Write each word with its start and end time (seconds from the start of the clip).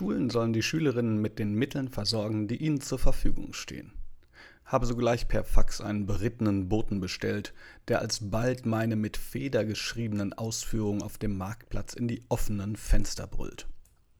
Schulen 0.00 0.30
sollen 0.30 0.54
die 0.54 0.62
Schülerinnen 0.62 1.20
mit 1.20 1.38
den 1.38 1.52
Mitteln 1.52 1.90
versorgen, 1.90 2.48
die 2.48 2.56
ihnen 2.56 2.80
zur 2.80 2.98
Verfügung 2.98 3.52
stehen. 3.52 3.92
Habe 4.64 4.86
sogleich 4.86 5.28
per 5.28 5.44
Fax 5.44 5.82
einen 5.82 6.06
berittenen 6.06 6.70
Boten 6.70 7.00
bestellt, 7.00 7.52
der 7.86 8.00
alsbald 8.00 8.64
meine 8.64 8.96
mit 8.96 9.18
Feder 9.18 9.66
geschriebenen 9.66 10.32
Ausführungen 10.32 11.02
auf 11.02 11.18
dem 11.18 11.36
Marktplatz 11.36 11.92
in 11.92 12.08
die 12.08 12.22
offenen 12.30 12.76
Fenster 12.76 13.26
brüllt. 13.26 13.68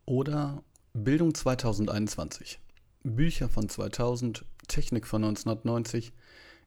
Oder 0.05 0.63
Bildung 0.93 1.35
2021. 1.35 2.61
Bücher 3.03 3.49
von 3.49 3.71
2000, 3.71 4.45
Technik 4.69 5.07
von 5.07 5.25
1990, 5.25 6.13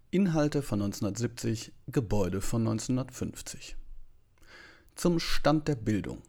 Inhalte 0.09 0.63
von 0.63 0.81
1970, 0.81 1.71
Gebäude 1.85 2.41
von 2.41 2.61
1950. 2.61 3.77
Zum 4.95 5.19
Stand 5.19 5.67
der 5.67 5.75
Bildung. 5.75 6.23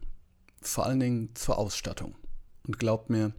Vor 0.60 0.84
allen 0.84 1.00
Dingen 1.00 1.30
zur 1.34 1.56
Ausstattung. 1.56 2.14
Und 2.66 2.78
glaubt 2.78 3.10
mir, 3.10 3.32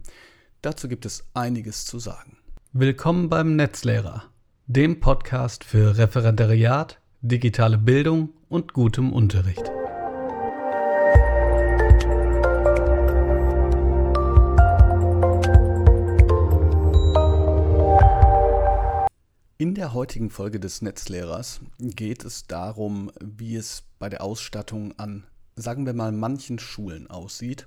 dazu 0.62 0.86
gibt 0.86 1.04
es 1.04 1.24
einiges 1.34 1.84
zu 1.84 1.98
sagen. 1.98 2.36
Willkommen 2.72 3.28
beim 3.28 3.56
Netzlehrer, 3.56 4.24
dem 4.66 5.00
Podcast 5.00 5.64
für 5.64 5.98
Referendariat, 5.98 7.00
digitale 7.22 7.76
Bildung 7.76 8.30
und 8.48 8.72
gutem 8.72 9.12
Unterricht. 9.12 9.64
In 19.58 19.74
der 19.74 19.92
heutigen 19.92 20.30
Folge 20.30 20.60
des 20.60 20.82
Netzlehrers 20.82 21.60
geht 21.80 22.24
es 22.24 22.46
darum, 22.46 23.10
wie 23.20 23.56
es 23.56 23.82
bei 23.98 24.08
der 24.08 24.22
Ausstattung 24.22 24.96
an, 24.98 25.24
sagen 25.56 25.84
wir 25.84 25.94
mal, 25.94 26.12
manchen 26.12 26.60
Schulen 26.60 27.10
aussieht, 27.10 27.66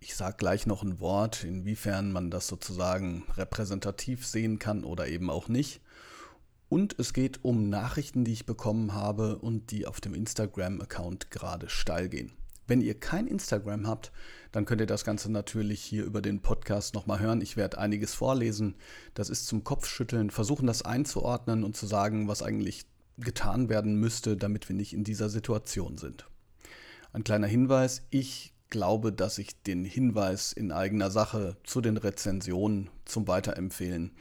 ich 0.00 0.14
sage 0.14 0.36
gleich 0.38 0.66
noch 0.66 0.82
ein 0.82 1.00
Wort, 1.00 1.44
inwiefern 1.44 2.12
man 2.12 2.30
das 2.30 2.46
sozusagen 2.46 3.24
repräsentativ 3.36 4.26
sehen 4.26 4.58
kann 4.58 4.84
oder 4.84 5.08
eben 5.08 5.30
auch 5.30 5.48
nicht. 5.48 5.80
Und 6.68 6.98
es 6.98 7.12
geht 7.12 7.44
um 7.44 7.68
Nachrichten, 7.68 8.24
die 8.24 8.32
ich 8.32 8.46
bekommen 8.46 8.92
habe 8.92 9.38
und 9.38 9.70
die 9.70 9.86
auf 9.86 10.00
dem 10.00 10.14
Instagram-Account 10.14 11.30
gerade 11.30 11.68
steil 11.68 12.08
gehen. 12.08 12.32
Wenn 12.66 12.80
ihr 12.80 12.98
kein 12.98 13.28
Instagram 13.28 13.86
habt, 13.86 14.10
dann 14.50 14.64
könnt 14.64 14.80
ihr 14.80 14.88
das 14.88 15.04
Ganze 15.04 15.30
natürlich 15.30 15.80
hier 15.80 16.04
über 16.04 16.20
den 16.20 16.42
Podcast 16.42 16.94
nochmal 16.94 17.20
hören. 17.20 17.40
Ich 17.40 17.56
werde 17.56 17.78
einiges 17.78 18.14
vorlesen. 18.14 18.74
Das 19.14 19.30
ist 19.30 19.46
zum 19.46 19.62
Kopfschütteln, 19.62 20.30
versuchen 20.30 20.66
das 20.66 20.82
einzuordnen 20.82 21.62
und 21.62 21.76
zu 21.76 21.86
sagen, 21.86 22.26
was 22.26 22.42
eigentlich 22.42 22.86
getan 23.18 23.68
werden 23.68 23.94
müsste, 24.00 24.36
damit 24.36 24.68
wir 24.68 24.74
nicht 24.74 24.92
in 24.92 25.04
dieser 25.04 25.28
Situation 25.28 25.96
sind. 25.96 26.26
Ein 27.12 27.22
kleiner 27.22 27.46
Hinweis, 27.46 28.02
ich 28.10 28.52
glaube, 28.70 29.12
dass 29.12 29.38
ich 29.38 29.62
den 29.62 29.84
Hinweis 29.84 30.52
in 30.52 30.72
eigener 30.72 31.10
Sache 31.10 31.56
zu 31.64 31.80
den 31.80 31.96
Rezensionen 31.96 32.90
zum 33.04 33.28
Weiterempfehlen 33.28 34.12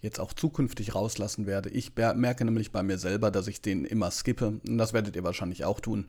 jetzt 0.00 0.20
auch 0.20 0.32
zukünftig 0.32 0.94
rauslassen 0.94 1.46
werde. 1.46 1.70
Ich 1.70 1.92
merke 1.96 2.44
nämlich 2.44 2.72
bei 2.72 2.82
mir 2.82 2.98
selber, 2.98 3.30
dass 3.30 3.46
ich 3.46 3.62
den 3.62 3.84
immer 3.84 4.10
skippe. 4.10 4.60
Und 4.68 4.78
das 4.78 4.92
werdet 4.92 5.16
ihr 5.16 5.24
wahrscheinlich 5.24 5.64
auch 5.64 5.80
tun. 5.80 6.08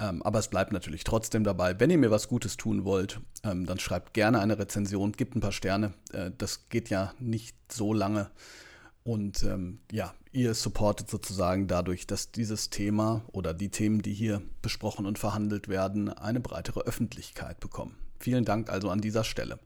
Ähm, 0.00 0.22
aber 0.22 0.40
es 0.40 0.48
bleibt 0.48 0.72
natürlich 0.72 1.04
trotzdem 1.04 1.44
dabei. 1.44 1.78
Wenn 1.78 1.90
ihr 1.90 1.98
mir 1.98 2.10
was 2.10 2.28
Gutes 2.28 2.56
tun 2.56 2.84
wollt, 2.84 3.20
ähm, 3.44 3.64
dann 3.66 3.78
schreibt 3.78 4.12
gerne 4.12 4.40
eine 4.40 4.58
Rezension, 4.58 5.12
gebt 5.12 5.36
ein 5.36 5.40
paar 5.40 5.52
Sterne. 5.52 5.94
Äh, 6.12 6.32
das 6.36 6.68
geht 6.68 6.90
ja 6.90 7.14
nicht 7.20 7.56
so 7.70 7.94
lange. 7.94 8.30
Und 9.04 9.42
ähm, 9.42 9.80
ja, 9.92 10.14
ihr 10.32 10.54
supportet 10.54 11.10
sozusagen 11.10 11.68
dadurch, 11.68 12.06
dass 12.06 12.32
dieses 12.32 12.70
Thema 12.70 13.22
oder 13.32 13.52
die 13.52 13.68
Themen, 13.68 14.00
die 14.00 14.14
hier 14.14 14.40
besprochen 14.62 15.04
und 15.04 15.18
verhandelt 15.18 15.68
werden, 15.68 16.08
eine 16.08 16.40
breitere 16.40 16.80
Öffentlichkeit 16.80 17.60
bekommen. 17.60 17.96
Vielen 18.18 18.46
Dank 18.46 18.70
also 18.70 18.88
an 18.88 19.02
dieser 19.02 19.22
Stelle. 19.22 19.58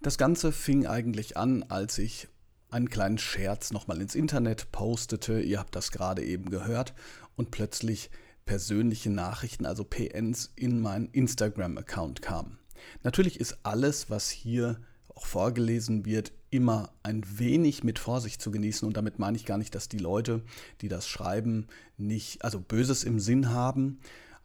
Das 0.00 0.16
Ganze 0.16 0.52
fing 0.52 0.86
eigentlich 0.86 1.36
an, 1.36 1.64
als 1.64 1.98
ich 1.98 2.28
einen 2.70 2.88
kleinen 2.88 3.18
Scherz 3.18 3.72
nochmal 3.72 4.00
ins 4.00 4.14
Internet 4.14 4.70
postete. 4.70 5.40
Ihr 5.40 5.58
habt 5.58 5.74
das 5.74 5.90
gerade 5.90 6.22
eben 6.22 6.50
gehört. 6.50 6.94
Und 7.34 7.50
plötzlich 7.50 8.10
persönliche 8.44 9.10
Nachrichten, 9.10 9.66
also 9.66 9.82
PNs, 9.82 10.52
in 10.54 10.80
meinen 10.80 11.08
Instagram-Account 11.08 12.22
kamen. 12.22 12.58
Natürlich 13.02 13.40
ist 13.40 13.58
alles, 13.64 14.08
was 14.08 14.30
hier 14.30 14.80
auch 15.18 15.26
vorgelesen 15.26 16.04
wird, 16.04 16.32
immer 16.50 16.90
ein 17.02 17.24
wenig 17.38 17.82
mit 17.82 17.98
Vorsicht 17.98 18.40
zu 18.40 18.52
genießen. 18.52 18.86
Und 18.86 18.96
damit 18.96 19.18
meine 19.18 19.36
ich 19.36 19.44
gar 19.44 19.58
nicht, 19.58 19.74
dass 19.74 19.88
die 19.88 19.98
Leute, 19.98 20.42
die 20.80 20.88
das 20.88 21.08
schreiben, 21.08 21.66
nicht, 21.96 22.44
also 22.44 22.60
Böses 22.60 23.02
im 23.02 23.18
Sinn 23.18 23.50
haben, 23.50 23.98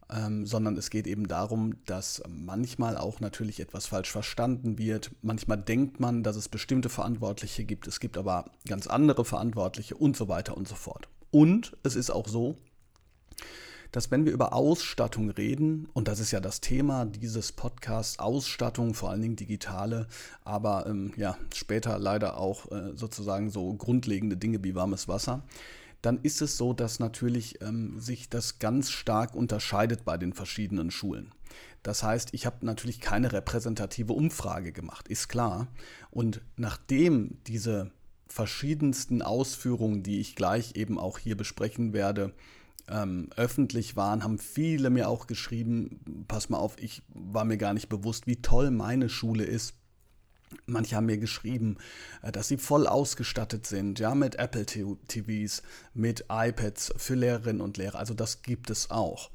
ähm, 0.10 0.48
sondern 0.48 0.76
es 0.76 0.90
geht 0.90 1.06
eben 1.06 1.28
darum, 1.28 1.76
dass 1.86 2.24
manchmal 2.28 2.98
auch 2.98 3.20
natürlich 3.20 3.60
etwas 3.60 3.86
falsch 3.86 4.12
verstanden 4.12 4.80
wird. 4.80 5.12
Manchmal 5.22 5.62
denkt 5.62 6.00
man, 6.00 6.24
dass 6.24 6.38
es 6.38 6.50
bestimmte 6.50 6.90
Verantwortliche 6.90 7.66
gibt, 7.66 7.88
es 7.88 8.00
gibt 8.00 8.18
aber 8.18 8.46
ganz 8.68 8.88
andere 8.88 9.26
Verantwortliche 9.26 9.96
und 9.96 10.18
so 10.18 10.28
weiter 10.28 10.58
und 10.58 10.68
so 10.68 10.76
fort. 10.76 11.08
Und 11.30 11.78
es 11.84 11.96
ist 11.96 12.10
auch 12.10 12.28
so, 12.28 12.58
dass 13.94 14.10
wenn 14.10 14.26
wir 14.26 14.34
über 14.34 14.54
Ausstattung 14.54 15.30
reden, 15.30 15.88
und 15.94 16.08
das 16.08 16.20
ist 16.20 16.32
ja 16.32 16.40
das 16.40 16.62
Thema 16.62 17.06
dieses 17.06 17.52
Podcasts, 17.52 18.18
Ausstattung, 18.18 18.96
vor 18.96 19.12
allen 19.12 19.22
Dingen 19.22 19.36
digitale, 19.36 20.08
aber 20.44 20.88
ähm, 20.88 21.14
ja, 21.16 21.38
später 21.54 22.00
leider 22.00 22.38
auch 22.38 22.70
äh, 22.72 22.92
sozusagen 22.96 23.52
so 23.52 23.72
grundlegende 23.76 24.36
Dinge 24.36 24.64
wie 24.64 24.74
warmes 24.74 25.08
Wasser, 25.08 25.44
dann 26.02 26.20
ist 26.24 26.42
es 26.42 26.58
so, 26.58 26.74
dass 26.74 27.00
natürlich 27.00 27.62
ähm, 27.62 28.00
sich 28.00 28.30
das 28.30 28.58
ganz 28.58 28.90
stark 28.90 29.36
unterscheidet 29.36 30.04
bei 30.04 30.18
den 30.18 30.34
verschiedenen 30.34 30.90
Schulen. 30.90 31.32
Das 31.84 32.02
heißt, 32.02 32.30
ich 32.32 32.48
habe 32.48 32.66
natürlich 32.66 33.00
keine 33.00 33.32
repräsentative 33.32 34.14
Umfrage 34.14 34.72
gemacht, 34.72 35.08
ist 35.08 35.30
klar. 35.30 35.68
Und 36.10 36.42
nachdem 36.58 37.38
diese 37.46 37.92
verschiedensten 38.28 39.22
Ausführungen, 39.22 40.02
die 40.02 40.20
ich 40.20 40.36
gleich 40.36 40.76
eben 40.76 40.98
auch 40.98 41.20
hier 41.20 41.38
besprechen 41.38 41.94
werde, 41.94 42.34
ähm, 42.90 43.30
öffentlich 43.36 43.96
waren, 43.96 44.24
haben 44.24 44.40
viele 44.40 44.90
mir 44.90 45.10
auch 45.10 45.28
geschrieben, 45.28 46.26
pass 46.28 46.50
mal 46.50 46.58
auf, 46.58 46.78
ich 46.80 47.02
war 47.14 47.46
mir 47.46 47.58
gar 47.58 47.74
nicht 47.74 47.90
bewusst, 47.90 48.28
wie 48.28 48.42
toll 48.42 48.72
meine 48.72 49.10
Schule 49.10 49.44
ist. 49.44 49.76
Manche 50.66 50.96
haben 50.96 51.08
mir 51.08 51.18
geschrieben, 51.18 51.78
äh, 52.22 52.32
dass 52.32 52.48
sie 52.48 52.58
voll 52.58 52.88
ausgestattet 52.88 53.66
sind, 53.66 54.00
ja, 54.00 54.14
mit 54.16 54.36
Apple 54.36 54.66
TVs, 54.66 55.64
mit 55.94 56.26
iPads 56.30 56.94
für 56.98 57.16
Lehrerinnen 57.16 57.62
und 57.62 57.78
Lehrer. 57.78 58.00
Also 58.00 58.14
das 58.14 58.42
gibt 58.42 58.70
es 58.70 58.92
auch. 58.92 59.32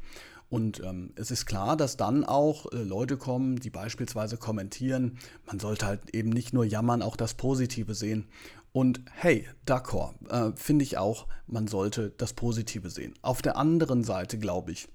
Und 0.50 0.80
ähm, 0.82 1.12
es 1.16 1.30
ist 1.30 1.44
klar, 1.44 1.76
dass 1.76 1.98
dann 1.98 2.24
auch 2.24 2.72
äh, 2.72 2.76
Leute 2.76 3.18
kommen, 3.18 3.56
die 3.56 3.68
beispielsweise 3.68 4.38
kommentieren, 4.38 5.18
man 5.46 5.58
sollte 5.60 5.86
halt 5.86 6.14
eben 6.14 6.30
nicht 6.30 6.54
nur 6.54 6.64
jammern, 6.64 7.02
auch 7.02 7.16
das 7.16 7.34
Positive 7.34 7.94
sehen. 7.94 8.26
Und 8.72 9.00
hey, 9.12 9.46
d'accord, 9.66 10.14
äh, 10.30 10.52
finde 10.56 10.84
ich 10.84 10.98
auch, 10.98 11.26
man 11.46 11.66
sollte 11.66 12.12
das 12.16 12.32
Positive 12.32 12.90
sehen. 12.90 13.14
Auf 13.22 13.42
der 13.42 13.56
anderen 13.56 14.04
Seite 14.04 14.38
glaube 14.38 14.72
ich, 14.72 14.88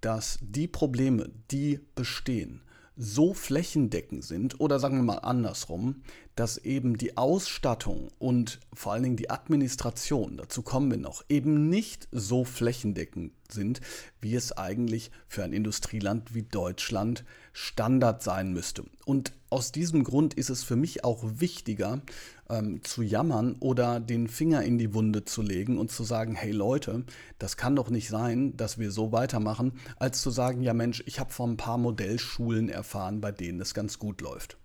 dass 0.00 0.38
die 0.40 0.66
Probleme, 0.66 1.30
die 1.50 1.80
bestehen, 1.94 2.62
so 3.02 3.32
flächendeckend 3.32 4.24
sind 4.24 4.60
oder 4.60 4.78
sagen 4.78 4.96
wir 4.96 5.02
mal 5.02 5.18
andersrum, 5.18 6.02
dass 6.34 6.58
eben 6.58 6.98
die 6.98 7.16
Ausstattung 7.16 8.08
und 8.18 8.60
vor 8.74 8.92
allen 8.92 9.02
Dingen 9.04 9.16
die 9.16 9.30
Administration, 9.30 10.36
dazu 10.36 10.60
kommen 10.60 10.90
wir 10.90 10.98
noch, 10.98 11.24
eben 11.30 11.70
nicht 11.70 12.08
so 12.12 12.44
flächendeckend 12.44 13.32
sind, 13.50 13.80
wie 14.20 14.34
es 14.34 14.52
eigentlich 14.52 15.10
für 15.28 15.44
ein 15.44 15.54
Industrieland 15.54 16.34
wie 16.34 16.42
Deutschland 16.42 17.24
Standard 17.52 18.22
sein 18.22 18.52
müsste. 18.52 18.84
Und 19.04 19.32
aus 19.50 19.72
diesem 19.72 20.04
Grund 20.04 20.34
ist 20.34 20.50
es 20.50 20.62
für 20.62 20.76
mich 20.76 21.04
auch 21.04 21.24
wichtiger, 21.24 22.00
ähm, 22.48 22.82
zu 22.84 23.02
jammern 23.02 23.56
oder 23.60 24.00
den 24.00 24.28
Finger 24.28 24.62
in 24.62 24.78
die 24.78 24.94
Wunde 24.94 25.24
zu 25.24 25.42
legen 25.42 25.78
und 25.78 25.90
zu 25.90 26.04
sagen, 26.04 26.34
hey 26.34 26.52
Leute, 26.52 27.04
das 27.38 27.56
kann 27.56 27.76
doch 27.76 27.90
nicht 27.90 28.08
sein, 28.08 28.56
dass 28.56 28.78
wir 28.78 28.90
so 28.90 29.12
weitermachen, 29.12 29.72
als 29.96 30.22
zu 30.22 30.30
sagen, 30.30 30.62
ja 30.62 30.74
Mensch, 30.74 31.02
ich 31.06 31.18
habe 31.18 31.32
von 31.32 31.52
ein 31.52 31.56
paar 31.56 31.78
Modellschulen 31.78 32.68
erfahren, 32.68 33.20
bei 33.20 33.32
denen 33.32 33.60
es 33.60 33.74
ganz 33.74 33.98
gut 33.98 34.20
läuft. 34.20 34.56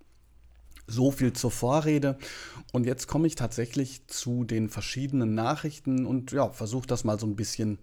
So 0.87 1.09
viel 1.09 1.33
zur 1.33 1.49
Vorrede. 1.49 2.17
Und 2.71 2.85
jetzt 2.85 3.07
komme 3.07 3.25
ich 3.25 3.33
tatsächlich 3.33 4.05
zu 4.05 4.43
den 4.43 4.69
verschiedenen 4.69 5.33
Nachrichten 5.33 6.05
und 6.05 6.31
ja, 6.31 6.49
versuche 6.49 6.85
das 6.85 7.03
mal 7.03 7.19
so 7.19 7.25
ein 7.25 7.35
bisschen 7.35 7.79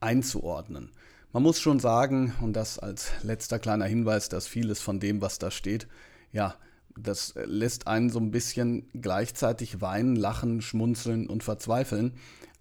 einzuordnen. 0.00 0.90
Man 1.32 1.42
muss 1.42 1.60
schon 1.60 1.80
sagen, 1.80 2.34
und 2.40 2.54
das 2.54 2.78
als 2.78 3.10
letzter 3.22 3.58
kleiner 3.58 3.86
Hinweis, 3.86 4.28
dass 4.28 4.46
vieles 4.46 4.80
von 4.80 5.00
dem, 5.00 5.22
was 5.22 5.38
da 5.38 5.50
steht, 5.50 5.88
ja, 6.30 6.54
das 6.96 7.34
lässt 7.46 7.86
einen 7.86 8.10
so 8.10 8.18
ein 8.18 8.30
bisschen 8.30 8.88
gleichzeitig 8.92 9.80
weinen, 9.80 10.14
lachen, 10.14 10.60
schmunzeln 10.60 11.28
und 11.28 11.42
verzweifeln. 11.42 12.12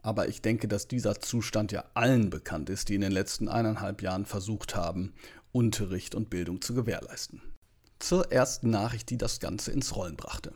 Aber 0.02 0.30
ich 0.30 0.42
denke, 0.42 0.70
dass 0.70 0.88
dieser 0.88 1.20
Zustand 1.20 1.74
ja 1.74 1.84
allen 1.94 2.30
bekannt 2.30 2.70
ist, 2.70 2.88
die 2.88 2.96
in 2.96 3.02
den 3.02 3.12
letzten 3.12 3.50
eineinhalb 3.50 4.02
Jahren 4.02 4.26
versucht 4.26 4.76
haben, 4.76 5.14
Unterricht 5.52 6.16
und 6.16 6.30
Bildung 6.30 6.62
zu 6.62 6.74
gewährleisten 6.74 7.42
zur 8.02 8.32
ersten 8.32 8.70
Nachricht, 8.70 9.10
die 9.10 9.18
das 9.18 9.40
Ganze 9.40 9.72
ins 9.72 9.96
Rollen 9.96 10.16
brachte. 10.16 10.54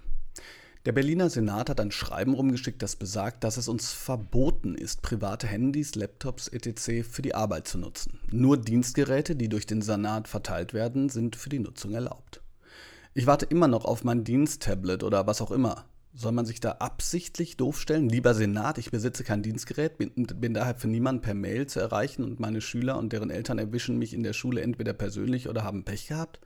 Der 0.86 0.92
Berliner 0.92 1.32
Senat 1.32 1.72
hat 1.72 1.80
ein 1.80 1.90
Schreiben 1.90 2.36
rumgeschickt, 2.36 2.80
das 2.84 2.96
besagt, 2.96 3.44
dass 3.44 3.58
es 3.58 3.68
uns 3.68 3.92
verboten 3.92 4.76
ist, 4.76 5.02
private 5.02 5.48
Handys, 5.48 5.96
Laptops 5.96 6.48
etc. 6.48 7.04
für 7.10 7.24
die 7.24 7.34
Arbeit 7.34 7.68
zu 7.68 7.80
nutzen. 7.80 8.20
Nur 8.32 8.58
Dienstgeräte, 8.58 9.36
die 9.36 9.50
durch 9.50 9.66
den 9.66 9.82
Senat 9.82 10.28
verteilt 10.28 10.76
werden, 10.76 11.10
sind 11.10 11.36
für 11.36 11.50
die 11.50 11.58
Nutzung 11.58 11.94
erlaubt. 11.94 12.42
Ich 13.16 13.26
warte 13.26 13.48
immer 13.48 13.68
noch 13.68 13.86
auf 13.86 14.04
mein 14.04 14.24
Diensttablet 14.24 15.02
oder 15.02 15.26
was 15.26 15.42
auch 15.42 15.50
immer. 15.50 15.86
Soll 16.14 16.34
man 16.34 16.46
sich 16.46 16.60
da 16.60 16.74
absichtlich 16.74 17.58
doof 17.58 17.82
stellen? 17.82 18.08
Lieber 18.08 18.36
Senat, 18.36 18.78
ich 18.78 18.92
besitze 18.92 19.24
kein 19.24 19.42
Dienstgerät, 19.42 19.98
bin, 19.98 20.12
bin 20.14 20.54
daher 20.54 20.76
für 20.76 20.88
niemanden 20.88 21.22
per 21.22 21.34
Mail 21.34 21.66
zu 21.66 21.80
erreichen 21.80 22.24
und 22.24 22.40
meine 22.40 22.62
Schüler 22.62 23.00
und 23.00 23.12
deren 23.12 23.32
Eltern 23.32 23.58
erwischen 23.58 23.98
mich 23.98 24.14
in 24.14 24.22
der 24.22 24.34
Schule 24.34 24.62
entweder 24.62 24.94
persönlich 24.94 25.50
oder 25.50 25.64
haben 25.64 25.84
Pech 25.84 26.08
gehabt. 26.08 26.40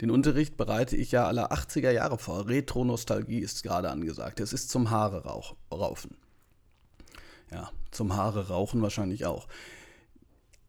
Den 0.00 0.10
Unterricht 0.10 0.56
bereite 0.56 0.96
ich 0.96 1.12
ja 1.12 1.26
aller 1.26 1.52
80er 1.52 1.90
Jahre 1.90 2.18
vor. 2.18 2.48
Retro-Nostalgie 2.48 3.38
ist 3.38 3.62
gerade 3.62 3.90
angesagt. 3.90 4.40
Es 4.40 4.52
ist 4.52 4.70
zum 4.70 4.90
Haare 4.90 5.24
raufen. 5.70 6.16
Ja, 7.50 7.70
zum 7.90 8.14
Haare 8.14 8.48
rauchen 8.48 8.82
wahrscheinlich 8.82 9.24
auch. 9.24 9.48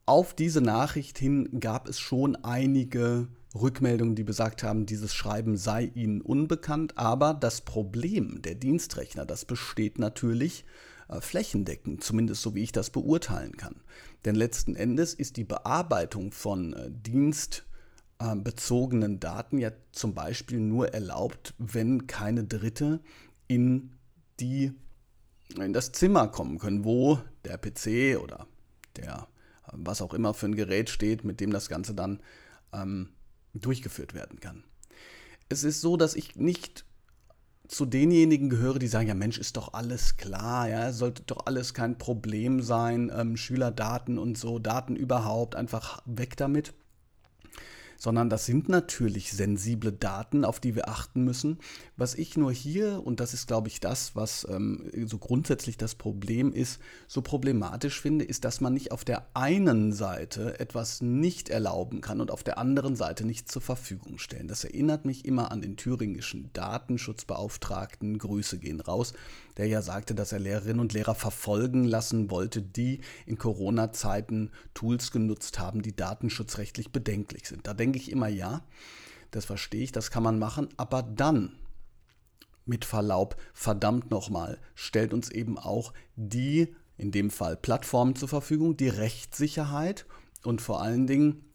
Auf 0.06 0.34
diese 0.34 0.62
Nachricht 0.62 1.18
hin 1.18 1.60
gab 1.60 1.90
es 1.90 2.00
schon 2.00 2.38
einige 2.38 3.28
Rückmeldungen, 3.54 4.16
die 4.16 4.24
besagt 4.24 4.64
haben, 4.64 4.86
dieses 4.86 5.14
Schreiben 5.14 5.58
sei 5.58 5.92
ihnen 5.96 6.22
unbekannt, 6.22 6.98
aber 6.98 7.34
das 7.34 7.62
Problem 7.62 8.42
der 8.42 8.56
Dienstrechner, 8.56 9.26
das 9.26 9.44
besteht 9.44 10.00
natürlich 10.00 10.64
äh, 11.10 11.20
flächendeckend, 11.20 12.04
zumindest 12.04 12.42
so 12.42 12.56
wie 12.56 12.64
ich 12.64 12.72
das 12.72 12.90
beurteilen 12.90 13.58
kann. 13.58 13.76
Denn 14.26 14.36
letzten 14.36 14.76
Endes 14.76 15.14
ist 15.14 15.38
die 15.38 15.44
Bearbeitung 15.44 16.32
von 16.32 16.74
äh, 16.74 16.90
dienstbezogenen 18.22 19.20
Daten 19.20 19.58
ja 19.58 19.72
zum 19.92 20.14
Beispiel 20.14 20.60
nur 20.60 20.94
erlaubt, 20.94 21.54
wenn 21.58 22.08
keine 22.08 22.44
Dritte 22.44 23.00
in 23.48 23.92
die 24.40 24.74
in 25.56 25.72
das 25.72 25.94
Zimmer 25.94 26.28
kommen 26.28 26.60
können, 26.60 26.84
wo 26.84 27.20
der 27.46 27.58
PC 27.58 28.22
oder 28.22 28.48
der 28.98 29.28
was 29.72 30.02
auch 30.02 30.14
immer 30.14 30.34
für 30.34 30.48
ein 30.48 30.56
Gerät 30.56 30.90
steht, 30.90 31.24
mit 31.24 31.40
dem 31.40 31.52
das 31.52 31.68
Ganze 31.68 31.94
dann 31.94 32.22
ähm, 32.74 33.10
durchgeführt 33.54 34.14
werden 34.14 34.40
kann. 34.40 34.64
Es 35.50 35.64
ist 35.64 35.82
so, 35.82 35.98
dass 35.98 36.16
ich 36.16 36.38
nicht 36.38 36.86
zu 37.68 37.86
denjenigen 37.86 38.50
gehöre, 38.50 38.80
die 38.80 38.88
sagen, 38.88 39.10
ja 39.10 39.14
Mensch, 39.14 39.38
ist 39.38 39.58
doch 39.58 39.74
alles 39.74 40.16
klar, 40.16 40.70
ja, 40.70 40.94
sollte 40.94 41.24
doch 41.24 41.46
alles 41.46 41.74
kein 41.74 41.98
Problem 41.98 42.62
sein, 42.62 43.12
ähm, 43.14 43.36
Schülerdaten 43.36 44.18
und 44.18 44.38
so, 44.38 44.58
Daten 44.58 44.96
überhaupt, 44.96 45.56
einfach 45.56 46.02
weg 46.06 46.38
damit 46.38 46.74
sondern 47.98 48.30
das 48.30 48.46
sind 48.46 48.70
natürlich 48.70 49.34
sensible 49.34 49.92
Daten, 49.92 50.46
auf 50.46 50.60
die 50.60 50.76
wir 50.76 50.88
achten 50.88 51.24
müssen. 51.24 51.58
Was 51.98 52.16
ich 52.16 52.38
nur 52.38 52.52
hier, 52.52 53.06
und 53.06 53.20
das 53.20 53.34
ist, 53.34 53.48
glaube 53.48 53.68
ich, 53.68 53.80
das, 53.80 54.16
was 54.16 54.48
ähm, 54.50 54.90
so 55.06 55.18
grundsätzlich 55.18 55.78
das 55.78 55.96
Problem 55.96 56.54
ist, 56.54 56.80
so 57.08 57.22
problematisch 57.22 58.00
finde, 58.00 58.24
ist, 58.24 58.46
dass 58.46 58.62
man 58.62 58.74
nicht 58.74 58.92
auf 58.92 59.04
der 59.04 59.28
einen 59.34 59.92
Seite 59.92 60.60
etwas 60.60 61.02
nicht 61.02 61.50
erlauben 61.50 62.02
kann 62.02 62.22
und 62.22 62.32
auf 62.32 62.44
der 62.44 62.58
anderen 62.58 62.96
Seite 62.96 63.26
nicht 63.26 63.52
zur 63.52 63.62
Verfügung 63.62 64.20
stellen. 64.20 64.48
Das 64.48 64.64
erinnert 64.64 65.06
mich 65.06 65.26
immer 65.26 65.52
an 65.52 65.62
den 65.62 65.76
thüringischen 65.76 66.52
Datenschutzbeauftragten, 66.54 68.18
Grüße 68.20 68.60
gehen 68.60 68.80
raus, 68.80 69.14
der 69.58 69.68
ja 69.68 69.82
sagte, 69.82 70.16
dass 70.16 70.32
er 70.32 70.40
Lehrerinnen 70.40 70.80
und 70.80 70.94
Lehrer 70.94 71.16
verfolgen 71.16 71.84
lassen 71.84 72.30
wollte, 72.30 72.62
die 72.62 73.02
in 73.26 73.38
Corona-Zeiten 73.38 74.52
Tools 74.74 75.12
genutzt 75.12 75.60
haben, 75.60 75.82
die 75.82 75.96
datenschutzrechtlich 75.96 76.92
bedenklich 76.92 77.48
sind. 77.48 77.66
Da 77.66 77.74
denke 77.74 77.98
ich 77.98 78.12
immer, 78.12 78.28
ja, 78.28 78.62
das 79.32 79.46
verstehe 79.46 79.84
ich, 79.84 79.92
das 79.92 80.12
kann 80.12 80.24
man 80.24 80.40
machen, 80.40 80.70
aber 80.78 81.04
dann, 81.04 81.54
mit 82.66 82.86
Verlaub, 82.86 83.38
verdammt 83.54 84.12
nochmal, 84.12 84.60
stellt 84.76 85.14
uns 85.14 85.30
eben 85.32 85.58
auch 85.58 85.94
die, 86.16 86.76
in 86.98 87.12
dem 87.12 87.30
Fall 87.30 87.56
Plattformen 87.58 88.16
zur 88.16 88.28
Verfügung, 88.28 88.78
die 88.78 88.90
Rechtssicherheit 88.90 90.06
und 90.44 90.62
vor 90.62 90.82
allen 90.82 91.08
Dingen 91.08 91.46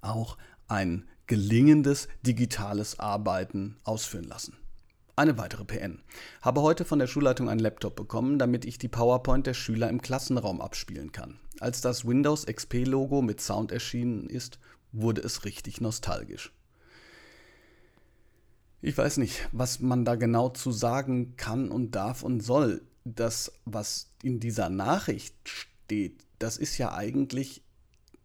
auch 0.00 0.38
ein 0.68 1.06
gelingendes 1.26 2.08
digitales 2.24 2.98
Arbeiten 2.98 3.76
ausführen 3.84 4.24
lassen. 4.24 4.56
Eine 5.18 5.38
weitere 5.38 5.64
PN. 5.64 6.02
Habe 6.42 6.60
heute 6.60 6.84
von 6.84 6.98
der 6.98 7.06
Schulleitung 7.06 7.48
einen 7.48 7.60
Laptop 7.60 7.96
bekommen, 7.96 8.38
damit 8.38 8.66
ich 8.66 8.76
die 8.76 8.88
PowerPoint 8.88 9.46
der 9.46 9.54
Schüler 9.54 9.88
im 9.88 10.02
Klassenraum 10.02 10.60
abspielen 10.60 11.10
kann. 11.10 11.40
Als 11.58 11.80
das 11.80 12.06
Windows 12.06 12.44
XP-Logo 12.44 13.22
mit 13.22 13.40
Sound 13.40 13.72
erschienen 13.72 14.28
ist, 14.28 14.58
wurde 14.92 15.22
es 15.22 15.46
richtig 15.46 15.80
nostalgisch. 15.80 16.52
Ich 18.82 18.98
weiß 18.98 19.16
nicht, 19.16 19.48
was 19.52 19.80
man 19.80 20.04
da 20.04 20.16
genau 20.16 20.50
zu 20.50 20.70
sagen 20.70 21.34
kann 21.38 21.70
und 21.70 21.92
darf 21.92 22.22
und 22.22 22.40
soll. 22.40 22.82
Das, 23.06 23.52
was 23.64 24.10
in 24.22 24.38
dieser 24.38 24.68
Nachricht 24.68 25.34
steht, 25.48 26.26
das 26.38 26.58
ist 26.58 26.76
ja 26.76 26.92
eigentlich, 26.92 27.62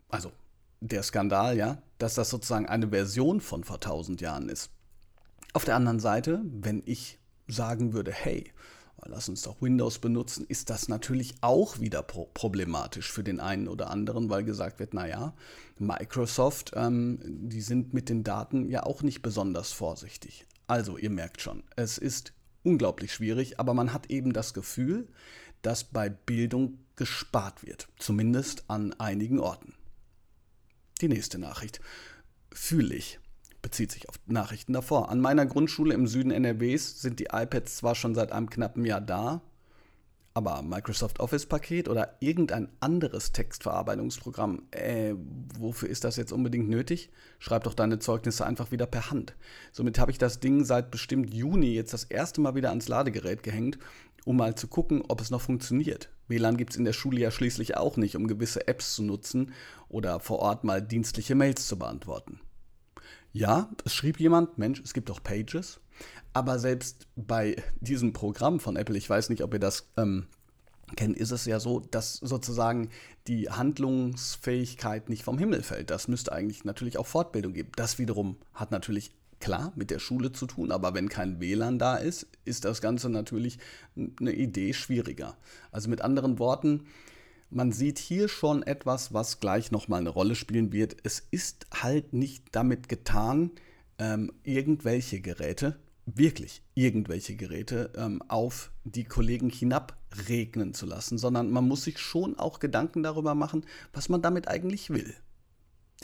also 0.09 0.33
der 0.81 1.03
Skandal, 1.03 1.55
ja, 1.55 1.81
dass 1.99 2.15
das 2.15 2.29
sozusagen 2.29 2.65
eine 2.65 2.89
Version 2.89 3.39
von 3.39 3.63
vor 3.63 3.79
tausend 3.79 4.19
Jahren 4.19 4.49
ist. 4.49 4.71
Auf 5.53 5.65
der 5.65 5.75
anderen 5.75 6.00
Seite, 6.00 6.42
wenn 6.45 6.81
ich 6.86 7.19
sagen 7.48 7.94
würde, 7.94 8.12
hey, 8.12 8.51
lass 9.06 9.27
uns 9.27 9.42
doch 9.42 9.62
Windows 9.62 10.00
benutzen, 10.00 10.45
ist 10.48 10.69
das 10.69 10.88
natürlich 10.88 11.36
auch 11.42 11.80
wieder 11.80 12.03
pro 12.03 12.25
problematisch 12.33 13.12
für 13.12 13.24
den 13.24 13.39
einen 13.39 13.68
oder 13.68 13.89
anderen, 13.89 14.30
weil 14.30 14.44
gesagt 14.44 14.80
wird, 14.80 14.94
naja, 14.94 15.33
Microsoft, 15.77 16.71
ähm, 16.75 17.19
die 17.50 17.62
sind 17.62 17.94
mit 17.94 18.09
den 18.09 18.24
Daten 18.24 18.69
ja 18.69 18.83
auch 18.83 19.01
nicht 19.01 19.21
besonders 19.21 19.71
vorsichtig. 19.74 20.45
Also, 20.68 20.98
ihr 20.98 21.09
merkt 21.09 21.42
schon, 21.42 21.63
es 21.75 21.98
ist 21.98 22.33
unglaublich 22.63 23.13
schwierig, 23.13 23.59
aber 23.59 23.74
man 23.74 23.92
hat 23.92 24.09
eben 24.09 24.31
das 24.33 24.53
Gefühl, 24.53 25.07
dass 25.62 25.83
bei 25.83 26.09
Bildung 26.09 26.80
gespart 26.95 27.65
wird, 27.65 27.89
zumindest 27.98 28.69
an 28.69 28.94
einigen 28.94 29.39
Orten. 29.39 29.74
Die 31.01 31.09
nächste 31.09 31.39
Nachricht. 31.39 31.81
Fühle 32.53 32.95
ich 32.95 33.19
bezieht 33.61 33.91
sich 33.91 34.09
auf 34.09 34.15
Nachrichten 34.25 34.73
davor. 34.73 35.09
An 35.09 35.19
meiner 35.19 35.45
Grundschule 35.45 35.93
im 35.93 36.07
Süden 36.07 36.31
NRWs 36.31 37.01
sind 37.01 37.19
die 37.19 37.29
iPads 37.31 37.77
zwar 37.77 37.95
schon 37.95 38.15
seit 38.15 38.31
einem 38.31 38.49
knappen 38.49 38.85
Jahr 38.85 39.01
da, 39.01 39.41
aber 40.33 40.61
Microsoft 40.61 41.19
Office-Paket 41.19 41.89
oder 41.89 42.15
irgendein 42.21 42.69
anderes 42.79 43.33
Textverarbeitungsprogramm, 43.33 44.63
äh, 44.71 45.13
wofür 45.59 45.89
ist 45.89 46.05
das 46.05 46.15
jetzt 46.15 46.31
unbedingt 46.31 46.69
nötig? 46.69 47.09
Schreib 47.39 47.65
doch 47.65 47.73
deine 47.73 47.99
Zeugnisse 47.99 48.45
einfach 48.45 48.71
wieder 48.71 48.85
per 48.85 49.11
Hand. 49.11 49.35
Somit 49.73 49.99
habe 49.99 50.11
ich 50.11 50.17
das 50.17 50.39
Ding 50.39 50.63
seit 50.63 50.89
bestimmt 50.89 51.33
Juni 51.33 51.73
jetzt 51.73 51.93
das 51.93 52.05
erste 52.05 52.39
Mal 52.39 52.55
wieder 52.55 52.69
ans 52.69 52.87
Ladegerät 52.87 53.43
gehängt, 53.43 53.77
um 54.23 54.37
mal 54.37 54.55
zu 54.55 54.67
gucken, 54.67 55.03
ob 55.07 55.19
es 55.19 55.31
noch 55.31 55.41
funktioniert. 55.41 56.09
WLAN 56.27 56.55
gibt 56.55 56.71
es 56.71 56.77
in 56.77 56.85
der 56.85 56.93
Schule 56.93 57.19
ja 57.19 57.31
schließlich 57.31 57.75
auch 57.75 57.97
nicht, 57.97 58.15
um 58.15 58.27
gewisse 58.27 58.67
Apps 58.67 58.95
zu 58.95 59.03
nutzen 59.03 59.51
oder 59.89 60.21
vor 60.21 60.39
Ort 60.39 60.63
mal 60.63 60.81
dienstliche 60.81 61.35
Mails 61.35 61.67
zu 61.67 61.77
beantworten. 61.77 62.39
Ja, 63.33 63.69
es 63.85 63.93
schrieb 63.93 64.19
jemand, 64.19 64.57
Mensch, 64.57 64.81
es 64.83 64.93
gibt 64.93 65.09
doch 65.09 65.23
Pages, 65.23 65.79
aber 66.33 66.59
selbst 66.59 67.07
bei 67.15 67.55
diesem 67.79 68.13
Programm 68.13 68.59
von 68.59 68.75
Apple, 68.75 68.97
ich 68.97 69.09
weiß 69.09 69.29
nicht, 69.29 69.43
ob 69.43 69.53
ihr 69.53 69.59
das 69.59 69.88
ähm, 69.97 70.27
kennt, 70.95 71.15
ist 71.17 71.31
es 71.31 71.45
ja 71.45 71.59
so, 71.59 71.79
dass 71.79 72.15
sozusagen 72.15 72.89
die 73.27 73.50
Handlungsfähigkeit 73.50 75.09
nicht 75.09 75.23
vom 75.23 75.38
Himmel 75.38 75.63
fällt. 75.63 75.89
Das 75.89 76.07
müsste 76.07 76.33
eigentlich 76.33 76.65
natürlich 76.65 76.97
auch 76.97 77.07
Fortbildung 77.07 77.53
geben. 77.53 77.71
Das 77.75 78.00
wiederum 78.00 78.38
hat 78.53 78.71
natürlich 78.71 79.11
klar 79.39 79.71
mit 79.75 79.91
der 79.91 80.00
Schule 80.00 80.31
zu 80.31 80.45
tun, 80.45 80.71
aber 80.71 80.93
wenn 80.93 81.09
kein 81.09 81.39
WLAN 81.39 81.79
da 81.79 81.95
ist, 81.95 82.27
ist 82.45 82.65
das 82.65 82.81
Ganze 82.81 83.09
natürlich 83.09 83.59
eine 83.95 84.33
Idee 84.33 84.73
schwieriger. 84.73 85.38
Also 85.71 85.89
mit 85.89 86.01
anderen 86.01 86.38
Worten, 86.38 86.85
man 87.51 87.72
sieht 87.72 88.00
hier 88.00 88.27
schon 88.27 88.63
etwas, 88.63 89.13
was 89.13 89.39
gleich 89.39 89.72
nochmal 89.72 90.00
eine 90.00 90.10
Rolle 90.10 90.36
spielen 90.36 90.72
wird. 90.72 90.96
Es 91.03 91.20
ist 91.31 91.67
halt 91.72 92.13
nicht 92.13 92.46
damit 92.53 92.89
getan, 92.89 93.51
ähm, 94.00 94.31
irgendwelche 94.43 95.22
Geräte, 95.22 95.77
wirklich 96.05 96.63
irgendwelche 96.74 97.36
Geräte 97.36 97.91
ähm, 97.96 98.24
auf 98.27 98.72
die 98.84 99.03
Kollegen 99.03 99.50
hinabregnen 99.50 100.74
zu 100.74 100.86
lassen, 100.86 101.17
sondern 101.17 101.51
man 101.51 101.67
muss 101.67 101.84
sich 101.84 102.00
schon 102.00 102.39
auch 102.39 102.60
Gedanken 102.60 103.03
darüber 103.03 103.36
machen, 103.36 103.65
was 103.93 104.10
man 104.10 104.22
damit 104.22 104.48
eigentlich 104.48 104.89
will. 104.89 105.13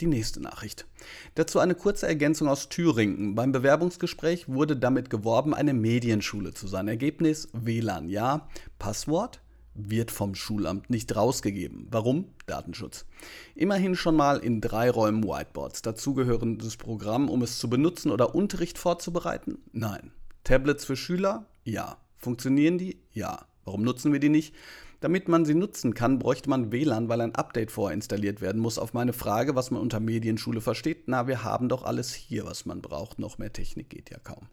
Die 0.00 0.06
nächste 0.06 0.40
Nachricht. 0.40 0.86
Dazu 1.34 1.58
eine 1.58 1.74
kurze 1.74 2.06
Ergänzung 2.06 2.46
aus 2.46 2.68
Thüringen. 2.68 3.34
Beim 3.34 3.50
Bewerbungsgespräch 3.50 4.48
wurde 4.48 4.76
damit 4.76 5.10
geworben, 5.10 5.54
eine 5.54 5.74
Medienschule 5.74 6.54
zu 6.54 6.68
sein. 6.68 6.86
Ergebnis 6.86 7.48
WLAN 7.52 8.08
ja, 8.08 8.48
Passwort 8.78 9.40
wird 9.78 10.10
vom 10.10 10.34
Schulamt 10.34 10.90
nicht 10.90 11.14
rausgegeben. 11.14 11.86
Warum? 11.90 12.26
Datenschutz. 12.46 13.06
Immerhin 13.54 13.94
schon 13.94 14.16
mal 14.16 14.38
in 14.38 14.60
drei 14.60 14.90
Räumen 14.90 15.24
Whiteboards. 15.24 15.82
Dazugehörendes 15.82 16.76
Programm, 16.76 17.28
um 17.28 17.42
es 17.42 17.58
zu 17.58 17.70
benutzen 17.70 18.10
oder 18.10 18.34
Unterricht 18.34 18.78
vorzubereiten? 18.78 19.58
Nein. 19.72 20.12
Tablets 20.44 20.84
für 20.84 20.96
Schüler? 20.96 21.46
Ja. 21.64 21.98
Funktionieren 22.16 22.78
die? 22.78 23.00
Ja. 23.12 23.46
Warum 23.64 23.82
nutzen 23.82 24.12
wir 24.12 24.20
die 24.20 24.30
nicht? 24.30 24.54
Damit 25.00 25.28
man 25.28 25.44
sie 25.44 25.54
nutzen 25.54 25.94
kann, 25.94 26.18
bräuchte 26.18 26.50
man 26.50 26.72
WLAN, 26.72 27.08
weil 27.08 27.20
ein 27.20 27.34
Update 27.36 27.70
vorinstalliert 27.70 28.40
werden 28.40 28.60
muss. 28.60 28.78
Auf 28.78 28.94
meine 28.94 29.12
Frage, 29.12 29.54
was 29.54 29.70
man 29.70 29.80
unter 29.80 30.00
Medienschule 30.00 30.60
versteht, 30.60 31.04
na, 31.06 31.28
wir 31.28 31.44
haben 31.44 31.68
doch 31.68 31.84
alles 31.84 32.12
hier, 32.12 32.44
was 32.46 32.66
man 32.66 32.82
braucht. 32.82 33.20
Noch 33.20 33.38
mehr 33.38 33.52
Technik 33.52 33.90
geht 33.90 34.10
ja 34.10 34.18
kaum. 34.18 34.48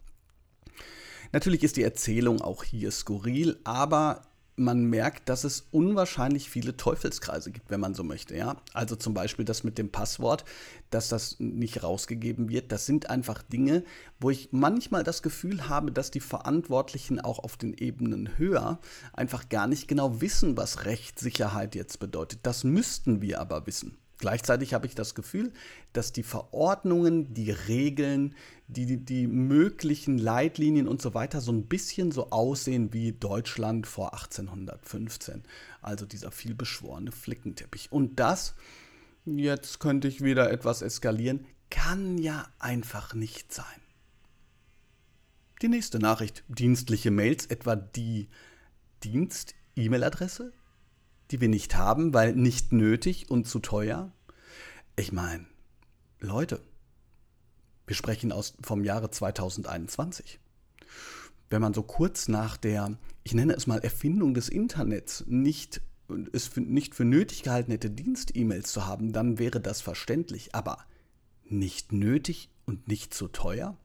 Natürlich 1.32 1.64
ist 1.64 1.76
die 1.76 1.82
Erzählung 1.82 2.40
auch 2.40 2.62
hier 2.62 2.92
skurril, 2.92 3.58
aber 3.64 4.22
man 4.56 4.84
merkt, 4.84 5.28
dass 5.28 5.44
es 5.44 5.68
unwahrscheinlich 5.70 6.48
viele 6.48 6.76
Teufelskreise 6.76 7.50
gibt, 7.50 7.70
wenn 7.70 7.80
man 7.80 7.94
so 7.94 8.02
möchte. 8.02 8.36
Ja? 8.36 8.56
Also 8.72 8.96
zum 8.96 9.14
Beispiel 9.14 9.44
das 9.44 9.64
mit 9.64 9.78
dem 9.78 9.92
Passwort, 9.92 10.44
dass 10.90 11.08
das 11.08 11.36
nicht 11.38 11.82
rausgegeben 11.82 12.48
wird. 12.48 12.72
Das 12.72 12.86
sind 12.86 13.10
einfach 13.10 13.42
Dinge, 13.42 13.84
wo 14.18 14.30
ich 14.30 14.48
manchmal 14.52 15.04
das 15.04 15.22
Gefühl 15.22 15.68
habe, 15.68 15.92
dass 15.92 16.10
die 16.10 16.20
Verantwortlichen 16.20 17.20
auch 17.20 17.38
auf 17.38 17.56
den 17.56 17.74
Ebenen 17.74 18.38
höher 18.38 18.80
einfach 19.12 19.48
gar 19.48 19.66
nicht 19.66 19.88
genau 19.88 20.20
wissen, 20.20 20.56
was 20.56 20.86
Rechtssicherheit 20.86 21.74
jetzt 21.74 21.98
bedeutet. 22.00 22.40
Das 22.42 22.64
müssten 22.64 23.20
wir 23.20 23.40
aber 23.40 23.66
wissen. 23.66 23.96
Gleichzeitig 24.26 24.74
habe 24.74 24.88
ich 24.88 24.96
das 24.96 25.14
Gefühl, 25.14 25.52
dass 25.92 26.12
die 26.12 26.24
Verordnungen, 26.24 27.32
die 27.32 27.52
Regeln, 27.52 28.34
die, 28.66 28.84
die, 28.84 28.96
die, 28.96 29.28
möglichen 29.28 30.18
Leitlinien 30.18 30.88
und 30.88 31.00
so 31.00 31.14
weiter 31.14 31.40
so 31.40 31.52
ein 31.52 31.66
bisschen 31.66 32.10
so 32.10 32.30
aussehen 32.30 32.92
wie 32.92 33.12
Deutschland 33.12 33.86
vor 33.86 34.14
1815. 34.14 35.44
Also 35.80 36.06
dieser 36.06 36.32
vielbeschworene 36.32 37.12
Flickenteppich. 37.12 37.92
Und 37.92 38.18
das, 38.18 38.56
jetzt 39.26 39.78
könnte 39.78 40.08
ich 40.08 40.24
wieder 40.24 40.50
etwas 40.50 40.82
eskalieren, 40.82 41.46
kann 41.70 42.18
ja 42.18 42.48
einfach 42.58 43.14
nicht 43.14 43.54
sein. 43.54 43.80
Die 45.62 45.68
nächste 45.68 46.00
Nachricht, 46.00 46.42
dienstliche 46.48 47.12
Mails, 47.12 47.46
etwa 47.46 47.76
die 47.76 48.28
Dienst-E-Mail-Adresse 49.04 50.52
die 51.30 51.40
wir 51.40 51.48
nicht 51.48 51.76
haben, 51.76 52.14
weil 52.14 52.34
nicht 52.34 52.72
nötig 52.72 53.30
und 53.30 53.46
zu 53.46 53.58
teuer? 53.58 54.12
Ich 54.98 55.12
meine, 55.12 55.44
Leute, 56.20 56.62
wir 57.86 57.94
sprechen 57.94 58.32
aus, 58.32 58.54
vom 58.62 58.82
Jahre 58.82 59.10
2021. 59.10 60.40
Wenn 61.50 61.60
man 61.60 61.74
so 61.74 61.82
kurz 61.82 62.28
nach 62.28 62.56
der, 62.56 62.96
ich 63.22 63.34
nenne 63.34 63.52
es 63.52 63.66
mal 63.66 63.78
Erfindung 63.80 64.32
des 64.32 64.48
Internets, 64.48 65.24
nicht 65.26 65.82
es 66.32 66.46
für, 66.46 66.62
nicht 66.62 66.94
für 66.94 67.04
nötig 67.04 67.42
gehalten 67.42 67.72
hätte, 67.72 67.90
Dienst-E-Mails 67.90 68.72
zu 68.72 68.86
haben, 68.86 69.12
dann 69.12 69.38
wäre 69.38 69.60
das 69.60 69.82
verständlich. 69.82 70.54
Aber 70.54 70.78
nicht 71.44 71.92
nötig 71.92 72.48
und 72.64 72.88
nicht 72.88 73.12
zu 73.12 73.28
teuer? 73.28 73.76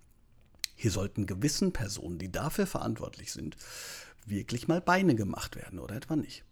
Hier 0.76 0.92
sollten 0.92 1.26
gewissen 1.26 1.74
Personen, 1.74 2.20
die 2.20 2.32
dafür 2.32 2.68
verantwortlich 2.68 3.34
sind, 3.34 3.58
wirklich 4.26 4.70
mal 4.70 4.80
Beine 4.80 5.16
gemacht 5.16 5.58
werden, 5.58 5.80
oder 5.80 5.96
etwa 5.96 6.16
nicht? 6.16 6.46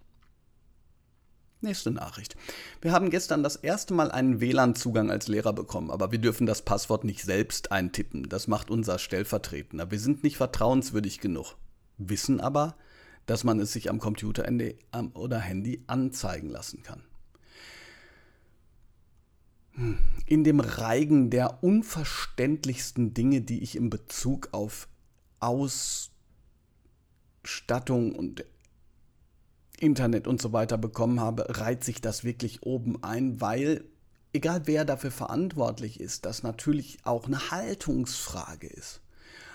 Nächste 1.62 1.92
Nachricht. 1.92 2.38
Wir 2.82 2.94
haben 2.94 3.10
gestern 3.10 3.44
das 3.44 3.58
erste 3.58 3.94
Mal 3.94 4.12
einen 4.12 4.40
WLAN-Zugang 4.40 5.12
als 5.12 5.28
Lehrer 5.28 5.52
bekommen, 5.52 5.92
aber 5.92 6.10
wir 6.14 6.20
dürfen 6.20 6.46
das 6.46 6.62
Passwort 6.62 7.04
nicht 7.04 7.22
selbst 7.24 7.74
eintippen. 7.74 8.30
Das 8.30 8.48
macht 8.48 8.70
unser 8.72 8.98
Stellvertretender. 8.98 9.92
Wir 9.92 10.00
sind 10.00 10.24
nicht 10.24 10.38
vertrauenswürdig 10.38 11.20
genug. 11.20 11.58
Wissen 11.98 12.40
aber, 12.40 12.78
dass 13.26 13.44
man 13.44 13.60
es 13.60 13.74
sich 13.74 13.90
am 13.90 14.00
Computer 14.00 14.50
oder 15.14 15.40
Handy 15.40 15.84
anzeigen 15.88 16.50
lassen 16.50 16.82
kann. 16.82 17.04
Hm. 19.74 19.98
In 20.26 20.46
dem 20.46 20.62
Reigen 20.62 21.30
der 21.30 21.62
unverständlichsten 21.62 23.14
Dinge, 23.14 23.42
die 23.42 23.62
ich 23.62 23.76
in 23.76 23.90
Bezug 23.90 24.48
auf 24.54 24.88
Ausstattung 25.42 26.14
und 28.16 28.46
Internet 29.82 30.28
und 30.28 30.42
so 30.42 30.54
weiter 30.54 30.78
bekommen 30.78 31.20
habe, 31.20 31.46
reiht 31.58 31.84
sich 31.84 32.02
das 32.02 32.24
wirklich 32.24 32.64
oben 32.64 33.04
ein, 33.04 33.42
weil 33.42 33.84
egal 34.34 34.62
wer 34.66 34.86
dafür 34.86 35.12
verantwortlich 35.12 36.00
ist, 36.00 36.26
das 36.26 36.44
natürlich 36.44 37.00
auch 37.04 37.26
eine 37.26 37.52
Haltungsfrage 37.52 38.68
ist. 38.68 39.02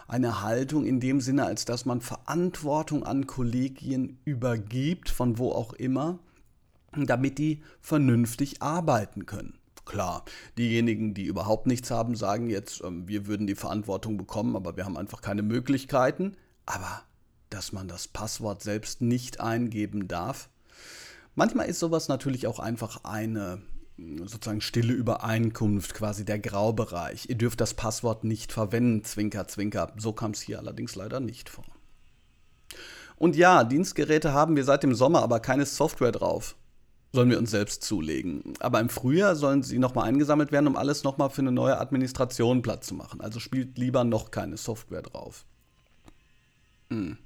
Eine 0.07 0.43
Haltung 0.43 0.85
in 0.85 1.01
dem 1.01 1.21
Sinne, 1.21 1.47
als 1.47 1.65
dass 1.65 1.87
man 1.87 2.01
Verantwortung 2.01 3.05
an 3.05 3.27
Kollegien 3.27 4.19
übergibt, 4.25 5.09
von 5.09 5.39
wo 5.39 5.53
auch 5.53 5.73
immer, 5.73 6.19
damit 6.95 7.39
die 7.39 7.63
vernünftig 7.81 8.61
arbeiten 8.61 9.27
können. 9.27 9.59
Klar, 9.87 10.25
diejenigen, 10.57 11.15
die 11.15 11.25
überhaupt 11.25 11.67
nichts 11.67 11.91
haben, 11.91 12.17
sagen 12.17 12.49
jetzt, 12.49 12.83
ähm, 12.83 13.07
wir 13.07 13.27
würden 13.27 13.47
die 13.47 13.55
Verantwortung 13.55 14.17
bekommen, 14.17 14.57
aber 14.57 14.77
wir 14.77 14.85
haben 14.85 14.97
einfach 14.97 15.21
keine 15.21 15.43
Möglichkeiten. 15.43 16.37
Aber 16.65 17.03
dass 17.55 17.73
man 17.73 17.87
das 17.87 18.09
Passwort 18.09 18.63
selbst 18.63 19.01
nicht 19.01 19.41
eingeben 19.41 20.09
darf. 20.09 20.49
Manchmal 21.37 21.69
ist 21.69 21.79
sowas 21.79 22.09
natürlich 22.09 22.49
auch 22.49 22.59
einfach 22.59 23.05
eine 23.05 23.63
sozusagen 23.97 24.61
stille 24.61 24.93
Übereinkunft, 24.93 25.95
quasi 25.95 26.25
der 26.25 26.41
Graubereich. 26.41 27.29
Ihr 27.29 27.37
dürft 27.37 27.61
das 27.61 27.75
Passwort 27.75 28.25
nicht 28.25 28.51
verwenden, 28.51 29.05
Zwinker, 29.05 29.47
Zwinker. 29.47 29.93
So 29.97 30.13
kam 30.13 30.33
es 30.33 30.41
hier 30.41 30.59
allerdings 30.59 30.97
leider 30.97 31.21
nicht 31.21 31.49
vor. 31.49 31.65
Und 33.15 33.37
ja, 33.37 33.63
Dienstgeräte 33.63 34.33
haben 34.33 34.57
wir 34.57 34.65
seit 34.65 34.83
dem 34.83 34.97
Sommer, 34.97 35.23
aber 35.23 35.39
keine 35.39 35.65
Software 35.65 36.11
drauf. 36.11 36.57
Sollen 37.13 37.31
wir 37.31 37.39
uns 37.39 37.53
selbst 37.53 37.85
zulegen. 37.85 38.55
Aber 38.59 38.81
im 38.81 38.89
Frühjahr 38.89 39.37
sollen 39.37 39.63
sie 39.63 39.79
nochmal 39.79 40.09
eingesammelt 40.09 40.51
werden, 40.51 40.67
um 40.67 40.75
alles 40.75 41.05
nochmal 41.05 41.31
für 41.31 41.43
eine 41.43 41.53
neue 41.53 41.79
Administration 41.79 42.63
Platz 42.63 42.89
zu 42.89 42.95
machen. 42.95 43.21
Also 43.21 43.39
spielt 43.39 43.79
lieber 43.79 44.03
noch 44.03 44.33
keine 44.33 44.57
Software 44.57 45.03
drauf. 45.03 45.47
Hm. 46.91 47.19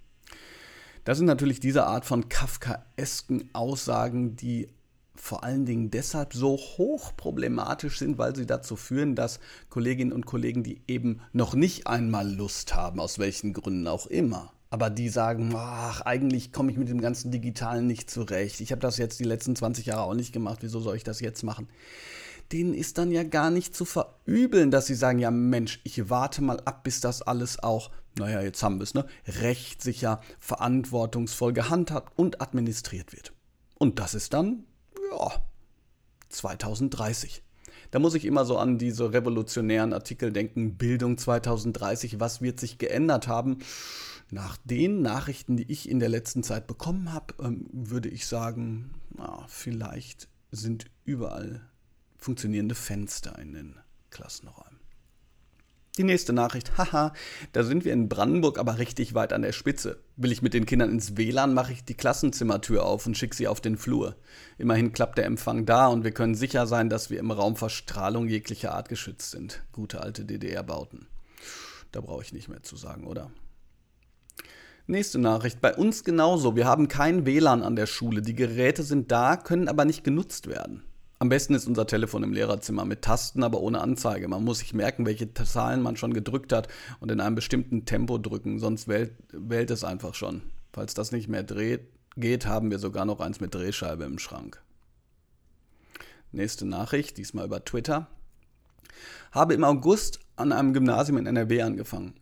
Das 1.08 1.16
sind 1.16 1.26
natürlich 1.26 1.58
diese 1.58 1.86
Art 1.86 2.04
von 2.04 2.28
kafkaesken 2.28 3.48
Aussagen, 3.54 4.36
die 4.36 4.68
vor 5.14 5.42
allen 5.42 5.64
Dingen 5.64 5.90
deshalb 5.90 6.34
so 6.34 6.58
hochproblematisch 6.58 7.98
sind, 7.98 8.18
weil 8.18 8.36
sie 8.36 8.44
dazu 8.44 8.76
führen, 8.76 9.14
dass 9.14 9.40
Kolleginnen 9.70 10.12
und 10.12 10.26
Kollegen, 10.26 10.64
die 10.64 10.82
eben 10.86 11.22
noch 11.32 11.54
nicht 11.54 11.86
einmal 11.86 12.30
Lust 12.30 12.74
haben, 12.74 13.00
aus 13.00 13.18
welchen 13.18 13.54
Gründen 13.54 13.88
auch 13.88 14.06
immer, 14.06 14.52
aber 14.68 14.90
die 14.90 15.08
sagen, 15.08 15.54
ach, 15.56 16.02
eigentlich 16.02 16.52
komme 16.52 16.70
ich 16.72 16.76
mit 16.76 16.90
dem 16.90 17.00
ganzen 17.00 17.30
Digitalen 17.30 17.86
nicht 17.86 18.10
zurecht. 18.10 18.60
Ich 18.60 18.70
habe 18.70 18.82
das 18.82 18.98
jetzt 18.98 19.18
die 19.18 19.24
letzten 19.24 19.56
20 19.56 19.86
Jahre 19.86 20.02
auch 20.02 20.14
nicht 20.14 20.34
gemacht, 20.34 20.58
wieso 20.60 20.78
soll 20.78 20.96
ich 20.96 21.04
das 21.04 21.20
jetzt 21.20 21.42
machen? 21.42 21.68
Denen 22.52 22.74
ist 22.74 22.98
dann 22.98 23.10
ja 23.10 23.24
gar 23.24 23.50
nicht 23.50 23.74
zu 23.74 23.84
verübeln, 23.84 24.70
dass 24.70 24.86
sie 24.86 24.94
sagen, 24.94 25.18
ja 25.18 25.30
Mensch, 25.30 25.80
ich 25.84 26.08
warte 26.08 26.42
mal 26.42 26.60
ab, 26.60 26.82
bis 26.84 27.00
das 27.00 27.22
alles 27.22 27.62
auch 27.62 27.90
naja, 28.18 28.42
jetzt 28.42 28.62
haben 28.62 28.78
wir 28.78 28.82
es, 28.82 28.94
ne, 28.94 29.06
rechtssicher, 29.26 30.20
verantwortungsvoll 30.40 31.52
gehandhabt 31.52 32.12
und 32.16 32.40
administriert 32.40 33.12
wird. 33.12 33.32
Und 33.76 33.98
das 33.98 34.14
ist 34.14 34.34
dann, 34.34 34.64
ja, 35.12 35.42
2030. 36.28 37.42
Da 37.90 37.98
muss 37.98 38.14
ich 38.14 38.24
immer 38.24 38.44
so 38.44 38.58
an 38.58 38.76
diese 38.76 39.12
revolutionären 39.12 39.92
Artikel 39.92 40.32
denken, 40.32 40.76
Bildung 40.76 41.16
2030, 41.16 42.20
was 42.20 42.42
wird 42.42 42.60
sich 42.60 42.78
geändert 42.78 43.28
haben? 43.28 43.58
Nach 44.30 44.58
den 44.64 45.00
Nachrichten, 45.00 45.56
die 45.56 45.70
ich 45.72 45.88
in 45.88 46.00
der 46.00 46.10
letzten 46.10 46.42
Zeit 46.42 46.66
bekommen 46.66 47.14
habe, 47.14 47.34
ähm, 47.42 47.66
würde 47.72 48.10
ich 48.10 48.26
sagen, 48.26 48.90
na, 49.16 49.46
vielleicht 49.48 50.28
sind 50.50 50.86
überall 51.04 51.62
funktionierende 52.18 52.75
Fenster 52.75 53.38
in 53.38 53.52
den 53.52 53.76
Klassenräumen. 54.10 54.78
Die 55.98 56.04
nächste 56.04 56.32
Nachricht, 56.32 56.78
haha, 56.78 57.12
da 57.52 57.64
sind 57.64 57.84
wir 57.84 57.92
in 57.92 58.08
Brandenburg 58.08 58.58
aber 58.58 58.78
richtig 58.78 59.14
weit 59.14 59.32
an 59.32 59.42
der 59.42 59.50
Spitze. 59.50 59.98
Will 60.16 60.30
ich 60.30 60.42
mit 60.42 60.54
den 60.54 60.64
Kindern 60.64 60.90
ins 60.90 61.16
WLAN, 61.16 61.54
mache 61.54 61.72
ich 61.72 61.84
die 61.84 61.94
Klassenzimmertür 61.94 62.84
auf 62.84 63.04
und 63.06 63.16
schicke 63.18 63.34
sie 63.34 63.48
auf 63.48 63.60
den 63.60 63.76
Flur. 63.76 64.14
Immerhin 64.58 64.92
klappt 64.92 65.18
der 65.18 65.25
Empfang 65.25 65.66
da 65.66 65.88
und 65.88 66.04
wir 66.04 66.12
können 66.12 66.37
sicher 66.37 66.68
sein, 66.68 66.88
dass 66.88 67.10
wir 67.10 67.18
im 67.18 67.32
Raum 67.32 67.56
vor 67.56 67.68
Strahlung 67.68 68.28
jeglicher 68.28 68.75
Art 68.75 68.88
geschützt 68.88 69.32
sind. 69.32 69.64
Gute 69.72 70.00
alte 70.00 70.25
DDR-Bauten. 70.25 71.08
Da 71.90 72.00
brauche 72.00 72.22
ich 72.22 72.32
nicht 72.32 72.48
mehr 72.48 72.62
zu 72.62 72.76
sagen, 72.76 73.04
oder? 73.04 73.32
Nächste 74.87 75.18
Nachricht. 75.18 75.60
Bei 75.60 75.75
uns 75.75 76.04
genauso. 76.04 76.54
Wir 76.54 76.66
haben 76.66 76.87
kein 76.87 77.26
WLAN 77.26 77.64
an 77.64 77.75
der 77.75 77.87
Schule. 77.87 78.22
Die 78.22 78.37
Geräte 78.37 78.84
sind 78.84 79.10
da, 79.10 79.37
können 79.37 79.66
aber 79.66 79.84
nicht 79.84 80.04
genutzt 80.04 80.46
werden. 80.46 80.84
Am 81.20 81.28
besten 81.28 81.54
ist 81.54 81.66
unser 81.66 81.87
Telefon 81.87 82.22
im 82.22 82.32
Lehrerzimmer 82.32 82.84
mit 82.84 83.02
Tasten, 83.02 83.42
aber 83.42 83.60
ohne 83.60 83.80
Anzeige. 83.80 84.28
Man 84.28 84.44
muss 84.44 84.60
sich 84.60 84.72
merken, 84.72 85.04
welche 85.04 85.34
Zahlen 85.34 85.82
man 85.82 85.96
schon 85.96 86.14
gedrückt 86.14 86.52
hat 86.52 86.68
und 87.00 87.10
in 87.10 87.20
einem 87.20 87.34
bestimmten 87.34 87.84
Tempo 87.84 88.18
drücken, 88.18 88.60
sonst 88.60 88.87
wählt, 88.87 89.12
wählt 89.32 89.70
es 89.70 89.82
einfach 89.82 90.14
schon. 90.14 90.42
Falls 90.72 90.94
das 90.94 91.10
nicht 91.10 91.28
mehr 91.28 91.42
dreht, 91.42 91.88
geht, 92.16 92.46
haben 92.46 92.70
wir 92.70 92.78
sogar 92.78 93.04
noch 93.04 93.18
eins 93.18 93.40
mit 93.40 93.52
Drehscheibe 93.52 94.04
im 94.04 94.20
Schrank. 94.20 94.62
Nächste 96.30 96.66
Nachricht, 96.66 97.16
diesmal 97.16 97.46
über 97.46 97.64
Twitter. 97.64 98.06
Habe 99.32 99.54
im 99.54 99.64
August 99.64 100.20
an 100.37 100.52
einem 100.52 100.72
Gymnasium 100.72 101.18
in 101.18 101.26
NRW 101.26 101.62
angefangen. 101.62 102.14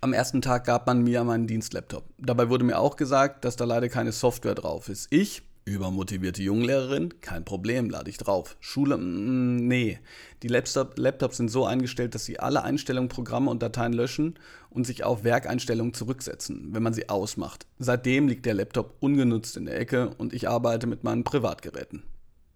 Am 0.00 0.12
ersten 0.12 0.42
Tag 0.42 0.64
gab 0.64 0.86
man 0.86 1.02
mir 1.02 1.22
meinen 1.24 1.46
Dienstlaptop. 1.46 2.04
Dabei 2.18 2.48
wurde 2.48 2.64
mir 2.64 2.78
auch 2.78 2.96
gesagt, 2.96 3.44
dass 3.44 3.56
da 3.56 3.64
leider 3.64 3.88
keine 3.88 4.12
Software 4.12 4.54
drauf 4.54 4.88
ist. 4.88 5.08
Ich, 5.10 5.42
Übermotivierte 5.68 6.42
Junglehrerin? 6.42 7.20
Kein 7.20 7.44
Problem, 7.44 7.90
lade 7.90 8.10
ich 8.10 8.16
drauf. 8.16 8.56
Schule? 8.60 8.96
Mm, 8.96 9.68
nee. 9.68 9.98
Die 10.42 10.48
Laptop, 10.48 10.98
Laptops 10.98 11.36
sind 11.36 11.50
so 11.50 11.64
eingestellt, 11.64 12.14
dass 12.14 12.24
sie 12.24 12.40
alle 12.40 12.64
Einstellungen, 12.64 13.08
Programme 13.08 13.50
und 13.50 13.62
Dateien 13.62 13.92
löschen 13.92 14.38
und 14.70 14.86
sich 14.86 15.04
auf 15.04 15.24
Werkeinstellungen 15.24 15.94
zurücksetzen, 15.94 16.68
wenn 16.72 16.82
man 16.82 16.94
sie 16.94 17.08
ausmacht. 17.08 17.66
Seitdem 17.78 18.28
liegt 18.28 18.46
der 18.46 18.54
Laptop 18.54 18.96
ungenutzt 19.00 19.56
in 19.56 19.66
der 19.66 19.78
Ecke 19.78 20.10
und 20.18 20.32
ich 20.32 20.48
arbeite 20.48 20.86
mit 20.86 21.04
meinen 21.04 21.24
Privatgeräten. 21.24 22.02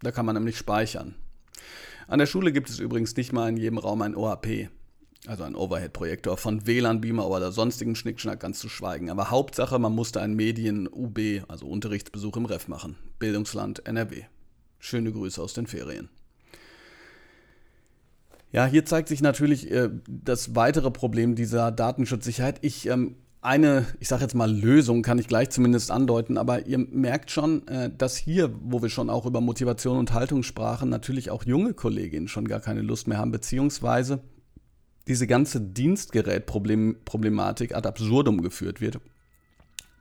Da 0.00 0.10
kann 0.10 0.26
man 0.26 0.34
nämlich 0.34 0.56
speichern. 0.56 1.14
An 2.08 2.18
der 2.18 2.26
Schule 2.26 2.52
gibt 2.52 2.68
es 2.68 2.78
übrigens 2.78 3.16
nicht 3.16 3.32
mal 3.32 3.48
in 3.48 3.56
jedem 3.56 3.78
Raum 3.78 4.02
ein 4.02 4.16
OHP. 4.16 4.68
Also 5.26 5.44
ein 5.44 5.54
Overhead-Projektor 5.54 6.36
von 6.36 6.66
WLAN-Beamer 6.66 7.28
oder 7.28 7.52
sonstigen 7.52 7.94
Schnickschnack 7.94 8.40
ganz 8.40 8.58
zu 8.58 8.68
schweigen. 8.68 9.08
Aber 9.08 9.30
Hauptsache, 9.30 9.78
man 9.78 9.94
musste 9.94 10.20
einen 10.20 10.34
Medien-UB, 10.34 11.44
also 11.46 11.66
Unterrichtsbesuch 11.66 12.36
im 12.36 12.44
Ref 12.44 12.66
machen. 12.66 12.96
Bildungsland 13.20 13.86
NRW. 13.86 14.22
Schöne 14.80 15.12
Grüße 15.12 15.40
aus 15.40 15.54
den 15.54 15.68
Ferien. 15.68 16.08
Ja, 18.50 18.66
hier 18.66 18.84
zeigt 18.84 19.08
sich 19.08 19.22
natürlich 19.22 19.70
äh, 19.70 19.90
das 20.08 20.56
weitere 20.56 20.90
Problem 20.90 21.36
dieser 21.36 21.70
Datenschutzsicherheit. 21.70 22.58
Ich 22.62 22.88
ähm, 22.88 23.14
eine, 23.42 23.86
ich 23.98 24.08
sage 24.08 24.22
jetzt 24.22 24.34
mal 24.34 24.50
Lösung, 24.50 25.02
kann 25.02 25.18
ich 25.18 25.26
gleich 25.26 25.50
zumindest 25.50 25.90
andeuten, 25.90 26.36
aber 26.36 26.66
ihr 26.66 26.78
merkt 26.78 27.30
schon, 27.30 27.66
äh, 27.66 27.90
dass 27.96 28.16
hier, 28.16 28.54
wo 28.62 28.82
wir 28.82 28.88
schon 28.88 29.10
auch 29.10 29.26
über 29.26 29.40
Motivation 29.40 29.98
und 29.98 30.12
Haltung 30.14 30.42
sprachen, 30.42 30.88
natürlich 30.88 31.30
auch 31.30 31.44
junge 31.44 31.74
Kolleginnen 31.74 32.28
schon 32.28 32.46
gar 32.46 32.60
keine 32.60 32.82
Lust 32.82 33.08
mehr 33.08 33.18
haben, 33.18 33.32
beziehungsweise 33.32 34.20
diese 35.08 35.26
ganze 35.26 35.60
Dienstgerätproblematik 35.60 37.74
ad 37.74 37.88
absurdum 37.88 38.40
geführt 38.42 38.80
wird. 38.80 39.00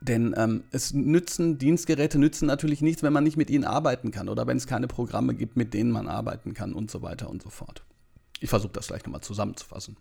Denn 0.00 0.32
ähm, 0.36 0.62
es 0.72 0.92
nützen, 0.92 1.58
Dienstgeräte 1.58 2.18
nützen 2.18 2.46
natürlich 2.46 2.82
nichts, 2.82 3.04
wenn 3.04 3.12
man 3.12 3.22
nicht 3.22 3.36
mit 3.36 3.50
ihnen 3.50 3.64
arbeiten 3.64 4.10
kann 4.10 4.28
oder 4.28 4.48
wenn 4.48 4.56
es 4.56 4.66
keine 4.66 4.88
Programme 4.88 5.34
gibt, 5.34 5.56
mit 5.56 5.74
denen 5.74 5.92
man 5.92 6.08
arbeiten 6.08 6.54
kann 6.54 6.72
und 6.72 6.90
so 6.90 7.02
weiter 7.02 7.30
und 7.30 7.42
so 7.42 7.50
fort. 7.50 7.84
Ich 8.40 8.50
versuche 8.50 8.72
das 8.72 8.88
gleich 8.88 9.04
nochmal 9.04 9.20
zusammenzufassen. 9.20 9.96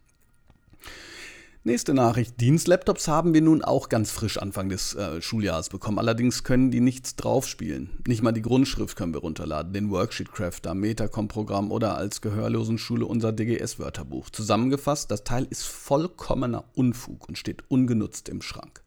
Nächste 1.64 1.94
Nachricht. 1.94 2.42
Dienstlaptops 2.42 3.08
haben 3.08 3.36
wir 3.36 3.42
nun 3.44 3.64
auch 3.64 3.88
ganz 3.88 4.10
frisch 4.10 4.40
Anfang 4.40 4.70
des 4.70 4.96
äh, 4.96 5.22
Schuljahres 5.22 5.70
bekommen. 5.70 6.00
Allerdings 6.00 6.44
können 6.44 6.72
die 6.72 6.80
nichts 6.80 7.16
draufspielen. 7.16 8.00
Nicht 8.08 8.24
mal 8.24 8.32
die 8.32 8.42
Grundschrift 8.42 8.98
können 8.98 9.14
wir 9.14 9.22
runterladen, 9.22 9.72
den 9.72 9.92
Worksheet 9.92 10.32
Crafter, 10.32 10.74
Metacom-Programm 10.74 11.72
oder 11.72 11.96
als 11.98 12.22
Gehörlosenschule 12.22 13.06
unser 13.06 13.32
DGS-Wörterbuch. 13.32 14.32
Zusammengefasst, 14.32 15.12
das 15.12 15.24
Teil 15.24 15.46
ist 15.52 15.66
vollkommener 15.66 16.64
Unfug 16.74 17.28
und 17.28 17.38
steht 17.38 17.70
ungenutzt 17.70 18.28
im 18.28 18.42
Schrank. 18.42 18.82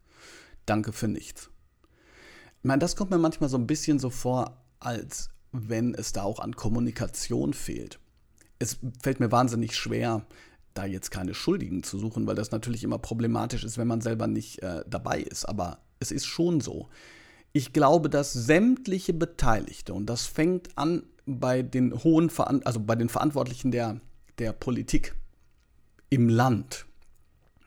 Danke 0.67 0.93
für 0.93 1.07
nichts. 1.07 1.51
Ich 2.59 2.65
meine, 2.65 2.81
das 2.81 2.97
kommt 2.97 3.13
mir 3.13 3.19
manchmal 3.19 3.51
so 3.51 3.57
ein 3.57 3.69
bisschen 3.69 4.01
so 4.01 4.11
vor, 4.11 4.65
als 4.81 5.31
wenn 5.53 5.95
es 5.95 6.13
da 6.13 6.25
auch 6.25 6.41
an 6.41 6.57
Kommunikation 6.57 7.55
fehlt. 7.55 8.01
Es 8.59 8.79
fällt 9.01 9.21
mir 9.21 9.31
wahnsinnig 9.31 9.77
schwer, 9.77 10.27
da 10.75 10.85
jetzt 10.85 11.11
keine 11.11 11.35
Schuldigen 11.35 11.83
zu 11.83 11.99
suchen, 11.99 12.27
weil 12.27 12.35
das 12.35 12.51
natürlich 12.51 12.85
immer 12.85 12.99
problematisch 12.99 13.65
ist, 13.65 13.79
wenn 13.79 13.89
man 13.89 14.01
selber 14.01 14.27
nicht 14.27 14.63
äh, 14.63 14.85
dabei 14.89 15.21
ist. 15.21 15.45
Aber 15.45 15.79
es 16.01 16.11
ist 16.11 16.27
schon 16.27 16.61
so. 16.61 16.89
Ich 17.53 17.73
glaube, 17.73 18.11
dass 18.11 18.33
sämtliche 18.33 19.13
Beteiligte, 19.13 19.95
und 19.95 20.07
das 20.07 20.27
fängt 20.27 20.77
an 20.77 21.05
bei 21.25 21.63
den 21.63 21.95
hohen, 22.03 22.31
also 22.65 22.81
bei 22.81 22.97
den 22.97 23.09
Verantwortlichen 23.09 23.71
der, 23.71 24.01
der 24.39 24.53
Politik 24.53 25.15
im 26.11 26.29
Land, 26.29 26.87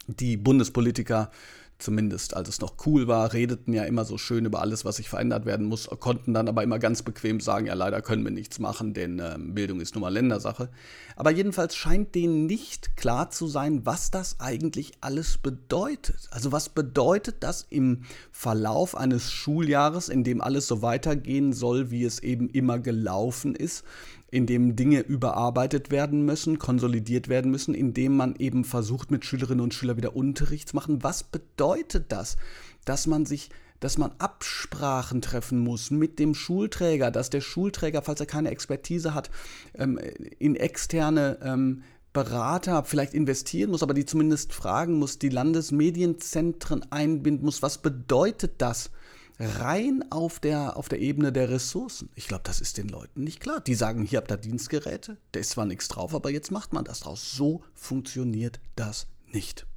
die 0.07 0.37
Bundespolitiker, 0.37 1.31
zumindest 1.79 2.35
als 2.35 2.49
es 2.49 2.61
noch 2.61 2.73
cool 2.85 3.07
war, 3.07 3.33
redeten 3.33 3.73
ja 3.73 3.83
immer 3.83 4.05
so 4.05 4.17
schön 4.17 4.45
über 4.45 4.61
alles, 4.61 4.85
was 4.85 4.97
sich 4.97 5.09
verändert 5.09 5.45
werden 5.45 5.67
muss, 5.67 5.87
konnten 5.99 6.33
dann 6.33 6.47
aber 6.47 6.63
immer 6.63 6.79
ganz 6.79 7.03
bequem 7.03 7.39
sagen, 7.39 7.67
ja 7.67 7.73
leider 7.73 8.01
können 8.01 8.23
wir 8.23 8.31
nichts 8.31 8.59
machen, 8.59 8.93
denn 8.93 9.19
äh, 9.19 9.35
Bildung 9.37 9.79
ist 9.79 9.95
nun 9.95 10.01
mal 10.01 10.13
Ländersache. 10.13 10.69
Aber 11.15 11.31
jedenfalls 11.31 11.75
scheint 11.75 12.15
denen 12.15 12.45
nicht 12.45 12.97
klar 12.97 13.29
zu 13.29 13.47
sein, 13.47 13.85
was 13.85 14.11
das 14.11 14.39
eigentlich 14.39 14.93
alles 15.01 15.37
bedeutet. 15.37 16.27
Also 16.31 16.51
was 16.51 16.69
bedeutet 16.69 17.37
das 17.41 17.65
im 17.69 18.03
Verlauf 18.31 18.95
eines 18.95 19.31
Schuljahres, 19.31 20.09
in 20.09 20.23
dem 20.23 20.41
alles 20.41 20.67
so 20.67 20.81
weitergehen 20.81 21.53
soll, 21.53 21.91
wie 21.91 22.03
es 22.03 22.19
eben 22.19 22.49
immer 22.49 22.79
gelaufen 22.79 23.55
ist, 23.55 23.83
in 24.29 24.45
dem 24.45 24.75
Dinge 24.75 24.99
überarbeitet 24.99 25.89
werden 25.89 26.25
müssen, 26.25 26.59
konsolidiert 26.59 27.29
werden 27.29 27.49
müssen, 27.51 27.73
in 27.73 27.93
dem 27.93 28.15
man 28.15 28.35
eben 28.35 28.65
versucht, 28.65 29.09
mit 29.09 29.25
Schülerinnen 29.25 29.63
und 29.63 29.73
Schülern 29.73 29.97
wieder 29.97 30.15
Unterricht 30.15 30.69
zu 30.69 30.75
machen. 30.75 31.03
Was 31.03 31.23
bedeutet 31.23 32.11
das, 32.11 32.37
dass 32.85 33.07
man 33.07 33.25
sich 33.25 33.49
dass 33.79 33.99
man 33.99 34.11
Absprachen 34.17 35.21
treffen 35.21 35.59
muss 35.59 35.91
mit 35.91 36.17
dem 36.17 36.33
Schulträger, 36.33 37.11
dass 37.11 37.29
der 37.29 37.41
Schulträger, 37.41 38.01
falls 38.01 38.19
er 38.19 38.25
keine 38.25 38.49
Expertise 38.49 39.13
hat, 39.13 39.29
ähm, 39.75 39.99
in 40.39 40.55
externe 40.55 41.37
ähm, 41.43 41.83
Berater 42.13 42.83
vielleicht 42.83 43.13
investieren 43.13 43.69
muss, 43.69 43.83
aber 43.83 43.93
die 43.93 44.05
zumindest 44.05 44.51
fragen 44.51 44.97
muss, 44.97 45.19
die 45.19 45.29
Landesmedienzentren 45.29 46.91
einbinden 46.91 47.45
muss. 47.45 47.61
Was 47.61 47.77
bedeutet 47.77 48.53
das? 48.57 48.89
Rein 49.39 50.03
auf 50.09 50.39
der, 50.39 50.77
auf 50.77 50.89
der 50.89 50.99
Ebene 50.99 51.31
der 51.31 51.49
Ressourcen. 51.49 52.09
Ich 52.15 52.27
glaube, 52.27 52.43
das 52.45 52.61
ist 52.61 52.77
den 52.77 52.89
Leuten 52.89 53.23
nicht 53.23 53.39
klar. 53.39 53.61
Die 53.61 53.75
sagen, 53.75 54.03
hier 54.03 54.17
habt 54.17 54.31
ihr 54.31 54.37
Dienstgeräte, 54.37 55.17
da 55.31 55.39
ist 55.39 55.51
zwar 55.51 55.65
nichts 55.65 55.87
drauf, 55.87 56.15
aber 56.15 56.29
jetzt 56.29 56.51
macht 56.51 56.73
man 56.73 56.85
das 56.85 57.01
draus. 57.01 57.31
So 57.31 57.63
funktioniert 57.73 58.59
das 58.75 59.07
nicht. 59.31 59.67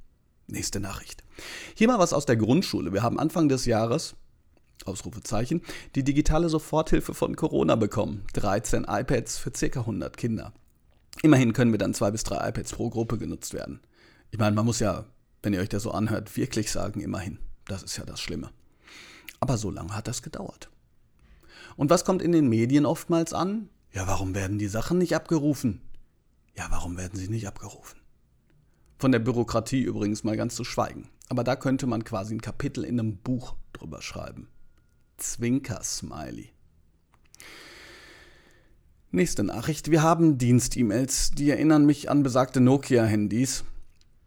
Nächste 0.47 0.79
Nachricht. 0.79 1.23
Hier 1.75 1.87
mal 1.87 1.99
was 1.99 2.13
aus 2.13 2.25
der 2.25 2.35
Grundschule. 2.35 2.91
Wir 2.91 3.03
haben 3.03 3.19
Anfang 3.19 3.47
des 3.47 3.65
Jahres, 3.65 4.15
Ausrufezeichen, 4.85 5.61
die 5.95 6.03
digitale 6.03 6.49
Soforthilfe 6.49 7.13
von 7.13 7.35
Corona 7.35 7.75
bekommen. 7.75 8.25
13 8.33 8.85
iPads 8.87 9.37
für 9.37 9.51
ca. 9.51 9.81
100 9.81 10.17
Kinder. 10.17 10.53
Immerhin 11.21 11.53
können 11.53 11.71
wir 11.71 11.77
dann 11.77 11.93
zwei 11.93 12.11
bis 12.11 12.23
drei 12.23 12.49
iPads 12.49 12.73
pro 12.73 12.89
Gruppe 12.89 13.17
genutzt 13.17 13.53
werden. 13.53 13.81
Ich 14.31 14.39
meine, 14.39 14.55
man 14.55 14.65
muss 14.65 14.79
ja, 14.79 15.05
wenn 15.43 15.53
ihr 15.53 15.59
euch 15.59 15.69
das 15.69 15.83
so 15.83 15.91
anhört, 15.91 16.35
wirklich 16.35 16.71
sagen, 16.71 16.99
immerhin. 17.01 17.37
Das 17.65 17.83
ist 17.83 17.97
ja 17.97 18.05
das 18.05 18.19
Schlimme. 18.19 18.49
Aber 19.41 19.57
so 19.57 19.71
lange 19.71 19.95
hat 19.95 20.07
das 20.07 20.21
gedauert. 20.21 20.69
Und 21.75 21.89
was 21.89 22.05
kommt 22.05 22.21
in 22.21 22.31
den 22.31 22.47
Medien 22.47 22.85
oftmals 22.85 23.33
an? 23.33 23.69
Ja, 23.91 24.05
warum 24.07 24.35
werden 24.35 24.59
die 24.59 24.67
Sachen 24.67 24.99
nicht 24.99 25.15
abgerufen? 25.15 25.81
Ja, 26.55 26.67
warum 26.69 26.95
werden 26.95 27.17
sie 27.17 27.27
nicht 27.27 27.47
abgerufen? 27.47 27.99
Von 28.99 29.11
der 29.11 29.19
Bürokratie 29.19 29.81
übrigens 29.81 30.23
mal 30.23 30.37
ganz 30.37 30.55
zu 30.55 30.63
schweigen. 30.63 31.09
Aber 31.27 31.43
da 31.43 31.55
könnte 31.55 31.87
man 31.87 32.03
quasi 32.03 32.35
ein 32.35 32.41
Kapitel 32.41 32.83
in 32.83 32.99
einem 32.99 33.17
Buch 33.17 33.55
drüber 33.73 34.01
schreiben. 34.03 34.47
Zwinker-Smiley. 35.17 36.49
Nächste 39.09 39.43
Nachricht. 39.43 39.89
Wir 39.89 40.03
haben 40.03 40.37
Dienst-E-Mails, 40.37 41.31
die 41.31 41.49
erinnern 41.49 41.85
mich 41.85 42.11
an 42.11 42.21
besagte 42.21 42.61
Nokia-Handys. 42.61 43.63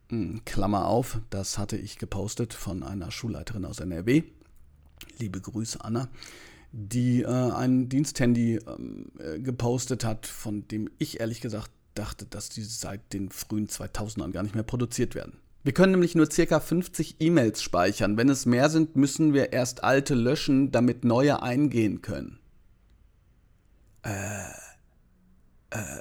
Hm, 0.08 0.44
Klammer 0.44 0.88
auf, 0.88 1.20
das 1.30 1.56
hatte 1.56 1.76
ich 1.76 1.98
gepostet 1.98 2.52
von 2.52 2.82
einer 2.82 3.12
Schulleiterin 3.12 3.64
aus 3.64 3.78
NRW 3.78 4.24
liebe 5.18 5.40
Grüße 5.40 5.82
Anna, 5.84 6.08
die 6.72 7.22
äh, 7.22 7.26
ein 7.26 7.88
Diensthandy 7.88 8.58
ähm, 8.66 9.12
äh, 9.18 9.38
gepostet 9.38 10.04
hat, 10.04 10.26
von 10.26 10.66
dem 10.68 10.90
ich 10.98 11.20
ehrlich 11.20 11.40
gesagt 11.40 11.70
dachte, 11.94 12.26
dass 12.26 12.48
die 12.48 12.62
seit 12.62 13.12
den 13.12 13.30
frühen 13.30 13.68
2000ern 13.68 14.32
gar 14.32 14.42
nicht 14.42 14.54
mehr 14.54 14.64
produziert 14.64 15.14
werden. 15.14 15.38
Wir 15.62 15.72
können 15.72 15.92
nämlich 15.92 16.14
nur 16.14 16.30
circa 16.30 16.60
50 16.60 17.16
E-Mails 17.20 17.62
speichern. 17.62 18.18
Wenn 18.18 18.28
es 18.28 18.44
mehr 18.44 18.68
sind, 18.68 18.96
müssen 18.96 19.32
wir 19.32 19.52
erst 19.52 19.82
alte 19.82 20.14
löschen, 20.14 20.72
damit 20.72 21.04
neue 21.04 21.42
eingehen 21.42 22.02
können. 22.02 22.38
Äh, 24.02 24.50
äh, 25.70 26.00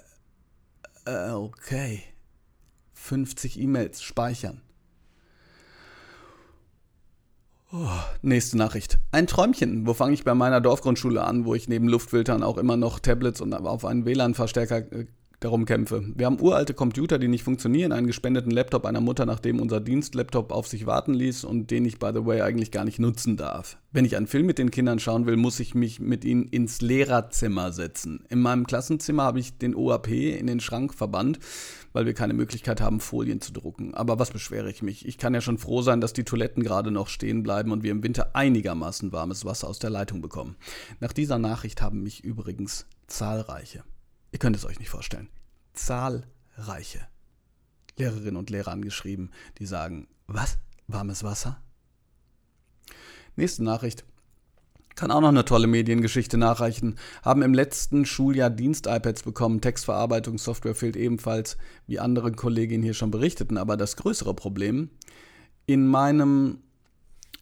äh 1.05 1.31
okay. 1.31 2.03
50 2.93 3.59
E-Mails 3.59 4.01
speichern. 4.01 4.61
Oh, 7.75 7.87
nächste 8.21 8.55
Nachricht. 8.55 8.99
Ein 9.11 9.25
Träumchen. 9.25 9.87
Wo 9.87 9.95
fange 9.95 10.13
ich 10.13 10.23
bei 10.23 10.35
meiner 10.35 10.61
Dorfgrundschule 10.61 11.23
an, 11.23 11.45
wo 11.45 11.55
ich 11.55 11.67
neben 11.67 11.87
Luftfiltern 11.87 12.43
auch 12.43 12.59
immer 12.59 12.77
noch 12.77 12.99
Tablets 12.99 13.41
und 13.41 13.51
auf 13.51 13.83
einen 13.83 14.05
WLAN-Verstärker 14.05 14.91
äh, 14.91 15.07
darum 15.43 15.65
kämpfe. 15.65 16.03
Wir 16.15 16.25
haben 16.25 16.39
uralte 16.39 16.73
Computer, 16.73 17.19
die 17.19 17.27
nicht 17.27 17.43
funktionieren, 17.43 17.91
einen 17.91 18.07
gespendeten 18.07 18.51
Laptop 18.51 18.85
einer 18.85 19.01
Mutter, 19.01 19.25
nachdem 19.25 19.59
unser 19.59 19.79
Dienstlaptop 19.79 20.51
auf 20.51 20.67
sich 20.67 20.85
warten 20.85 21.13
ließ 21.13 21.43
und 21.43 21.69
den 21.69 21.85
ich, 21.85 21.99
by 21.99 22.11
the 22.13 22.25
way, 22.25 22.41
eigentlich 22.41 22.71
gar 22.71 22.85
nicht 22.85 22.99
nutzen 22.99 23.35
darf. 23.35 23.77
Wenn 23.91 24.05
ich 24.05 24.15
einen 24.15 24.27
Film 24.27 24.45
mit 24.45 24.57
den 24.57 24.71
Kindern 24.71 24.99
schauen 24.99 25.25
will, 25.25 25.35
muss 25.35 25.59
ich 25.59 25.75
mich 25.75 25.99
mit 25.99 26.23
ihnen 26.25 26.47
ins 26.47 26.81
Lehrerzimmer 26.81 27.71
setzen. 27.71 28.23
In 28.29 28.41
meinem 28.41 28.65
Klassenzimmer 28.65 29.23
habe 29.23 29.39
ich 29.39 29.57
den 29.57 29.75
OAP 29.75 30.07
in 30.07 30.47
den 30.47 30.59
Schrank 30.59 30.93
verbannt, 30.93 31.39
weil 31.91 32.05
wir 32.05 32.13
keine 32.13 32.33
Möglichkeit 32.33 32.81
haben, 32.81 32.99
Folien 32.99 33.41
zu 33.41 33.53
drucken. 33.53 33.93
Aber 33.93 34.19
was 34.19 34.31
beschwere 34.31 34.69
ich 34.69 34.81
mich? 34.81 35.07
Ich 35.07 35.17
kann 35.17 35.33
ja 35.33 35.41
schon 35.41 35.57
froh 35.57 35.81
sein, 35.81 36.01
dass 36.01 36.13
die 36.13 36.23
Toiletten 36.23 36.63
gerade 36.63 36.89
noch 36.89 37.07
stehen 37.07 37.43
bleiben 37.43 37.71
und 37.71 37.83
wir 37.83 37.91
im 37.91 38.03
Winter 38.03 38.35
einigermaßen 38.35 39.11
warmes 39.11 39.45
Wasser 39.45 39.67
aus 39.67 39.79
der 39.79 39.89
Leitung 39.89 40.21
bekommen. 40.21 40.55
Nach 40.99 41.13
dieser 41.13 41.37
Nachricht 41.37 41.81
haben 41.81 42.01
mich 42.01 42.23
übrigens 42.23 42.87
zahlreiche 43.07 43.83
Ihr 44.33 44.39
könnt 44.39 44.55
es 44.55 44.65
euch 44.65 44.79
nicht 44.79 44.89
vorstellen. 44.89 45.29
Zahlreiche 45.73 47.07
Lehrerinnen 47.97 48.35
und 48.35 48.49
Lehrer 48.49 48.71
angeschrieben, 48.71 49.31
die 49.59 49.67
sagen, 49.67 50.07
was? 50.25 50.57
Warmes 50.87 51.23
Wasser? 51.23 51.61
Nächste 53.35 53.63
Nachricht. 53.63 54.03
Kann 54.95 55.11
auch 55.11 55.21
noch 55.21 55.29
eine 55.29 55.45
tolle 55.45 55.67
Mediengeschichte 55.67 56.37
nachreichen. 56.37 56.97
Haben 57.21 57.43
im 57.43 57.53
letzten 57.53 58.05
Schuljahr 58.05 58.49
Dienst-iPads 58.49 59.21
bekommen. 59.21 59.61
Textverarbeitungssoftware 59.61 60.75
fehlt 60.75 60.95
ebenfalls, 60.95 61.57
wie 61.85 61.99
andere 61.99 62.31
Kolleginnen 62.31 62.83
hier 62.83 62.93
schon 62.95 63.11
berichteten. 63.11 63.57
Aber 63.57 63.77
das 63.77 63.95
größere 63.97 64.33
Problem, 64.33 64.89
in 65.67 65.87
meinem 65.87 66.63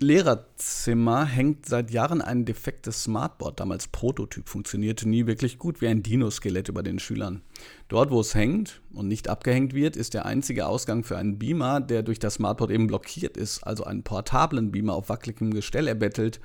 Lehrerzimmer 0.02 1.26
hängt 1.26 1.68
seit 1.68 1.92
Jahren 1.92 2.22
ein 2.22 2.44
defektes 2.44 3.04
Smartboard, 3.04 3.60
damals 3.60 3.88
Prototyp, 3.88 4.50
funktionierte 4.50 5.08
nie 5.08 5.28
wirklich 5.28 5.60
gut 5.60 5.80
wie 5.80 5.88
ein 5.88 6.02
Dinoskelett 6.02 6.70
über 6.70 6.82
den 6.82 6.98
Schülern. 6.98 7.44
Dort, 7.88 8.10
wo 8.10 8.20
es 8.20 8.34
hängt 8.34 8.82
und 8.94 9.08
nicht 9.08 9.30
abgehängt 9.30 9.76
wird, 9.76 9.96
ist 9.96 10.16
der 10.16 10.26
einzige 10.26 10.66
Ausgang 10.66 11.04
für 11.04 11.18
einen 11.18 11.38
Beamer, 11.38 11.82
der 11.82 12.02
durch 12.02 12.18
das 12.18 12.36
Smartboard 12.36 12.72
eben 12.72 12.88
blockiert 12.88 13.38
ist, 13.38 13.62
also 13.64 13.84
einen 13.84 14.02
portablen 14.02 14.72
Beamer 14.72 14.96
auf 14.96 15.10
wackeligem 15.10 15.54
Gestell 15.54 15.88
erbettelt, 15.88 16.40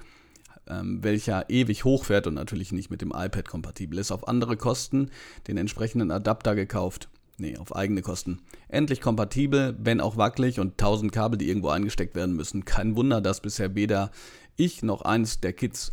ähm, 0.69 1.03
welcher 1.03 1.49
ewig 1.49 1.85
hochfährt 1.85 2.27
und 2.27 2.35
natürlich 2.35 2.73
nicht 2.73 2.90
mit 2.90 3.01
dem 3.01 3.12
iPad 3.16 3.49
kompatibel 3.49 3.99
ist. 3.99 4.12
Auf 4.12 4.29
andere 4.29 4.59
Kosten 4.59 5.11
den 5.49 5.57
entsprechenden 5.57 6.11
Adapter 6.11 6.55
gekauft. 6.55 7.09
Nee, 7.38 7.59
auf 7.59 7.77
eigene 7.77 8.01
Kosten. 8.01 8.40
Endlich 8.68 9.01
kompatibel, 9.01 9.77
wenn 9.79 10.01
auch 10.01 10.16
wackelig 10.16 10.59
und 10.59 10.79
tausend 10.79 11.12
Kabel, 11.12 11.37
die 11.37 11.49
irgendwo 11.49 11.68
eingesteckt 11.68 12.14
werden 12.14 12.35
müssen. 12.35 12.64
Kein 12.64 12.96
Wunder, 12.96 13.20
dass 13.20 13.40
bisher 13.40 13.75
weder 13.75 14.11
ich 14.57 14.83
noch 14.83 15.03
eins 15.03 15.40
der 15.40 15.53
Kids 15.53 15.92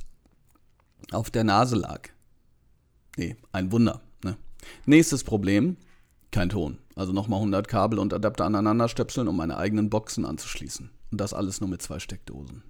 auf 1.11 1.29
der 1.29 1.43
Nase 1.43 1.75
lag. 1.75 2.09
Nee, 3.17 3.35
ein 3.51 3.71
Wunder. 3.71 4.01
Ne? 4.23 4.37
Nächstes 4.85 5.25
Problem, 5.25 5.75
kein 6.31 6.49
Ton. 6.49 6.77
Also 6.95 7.11
nochmal 7.11 7.39
100 7.39 7.67
Kabel 7.67 7.99
und 7.99 8.13
Adapter 8.13 8.45
aneinander 8.45 8.87
stöpseln, 8.87 9.27
um 9.27 9.35
meine 9.35 9.57
eigenen 9.57 9.89
Boxen 9.89 10.25
anzuschließen. 10.25 10.91
Und 11.11 11.21
das 11.21 11.33
alles 11.33 11.59
nur 11.59 11.69
mit 11.69 11.81
zwei 11.81 11.99
Steckdosen. 11.99 12.63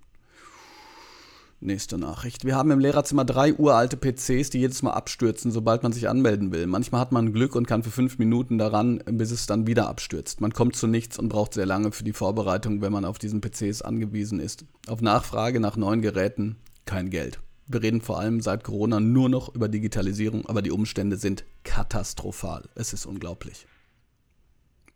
Nächste 1.65 1.97
Nachricht. 1.97 2.43
Wir 2.43 2.57
haben 2.57 2.71
im 2.71 2.79
Lehrerzimmer 2.79 3.23
drei 3.23 3.53
uralte 3.53 3.95
PCs, 3.95 4.49
die 4.49 4.59
jedes 4.59 4.81
Mal 4.81 4.91
abstürzen, 4.91 5.49
sobald 5.49 5.81
man 5.81 5.93
sich 5.93 6.09
anmelden 6.09 6.51
will. 6.51 6.67
Manchmal 6.67 6.99
hat 6.99 7.13
man 7.13 7.31
Glück 7.31 7.55
und 7.55 7.67
kann 7.67 7.83
für 7.83 7.89
fünf 7.89 8.17
Minuten 8.17 8.57
daran, 8.57 9.01
bis 9.05 9.31
es 9.31 9.45
dann 9.45 9.65
wieder 9.65 9.87
abstürzt. 9.87 10.41
Man 10.41 10.51
kommt 10.51 10.75
zu 10.75 10.87
nichts 10.87 11.17
und 11.17 11.29
braucht 11.29 11.53
sehr 11.53 11.65
lange 11.65 11.93
für 11.93 12.03
die 12.03 12.11
Vorbereitung, 12.11 12.81
wenn 12.81 12.91
man 12.91 13.05
auf 13.05 13.17
diesen 13.17 13.39
PCs 13.39 13.81
angewiesen 13.81 14.41
ist. 14.41 14.65
Auf 14.87 15.01
Nachfrage 15.01 15.61
nach 15.61 15.77
neuen 15.77 16.01
Geräten 16.01 16.57
kein 16.85 17.09
Geld. 17.09 17.39
Wir 17.67 17.81
reden 17.81 18.01
vor 18.01 18.19
allem 18.19 18.41
seit 18.41 18.65
Corona 18.65 18.99
nur 18.99 19.29
noch 19.29 19.55
über 19.55 19.69
Digitalisierung, 19.69 20.45
aber 20.47 20.61
die 20.61 20.71
Umstände 20.71 21.15
sind 21.15 21.45
katastrophal. 21.63 22.67
Es 22.75 22.91
ist 22.91 23.05
unglaublich. 23.05 23.67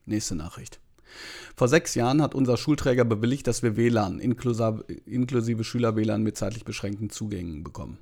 Nächste 0.05 0.35
Nachricht. 0.35 0.81
Vor 1.55 1.67
sechs 1.67 1.95
Jahren 1.95 2.21
hat 2.21 2.35
unser 2.35 2.57
Schulträger 2.57 3.05
bewilligt, 3.05 3.47
dass 3.47 3.63
wir 3.63 3.77
WLAN 3.77 4.19
inklusive, 4.19 5.63
Schüler-WLAN 5.63 6.23
mit 6.23 6.37
zeitlich 6.37 6.65
beschränkten 6.65 7.09
Zugängen 7.09 7.63
bekommen. 7.63 7.97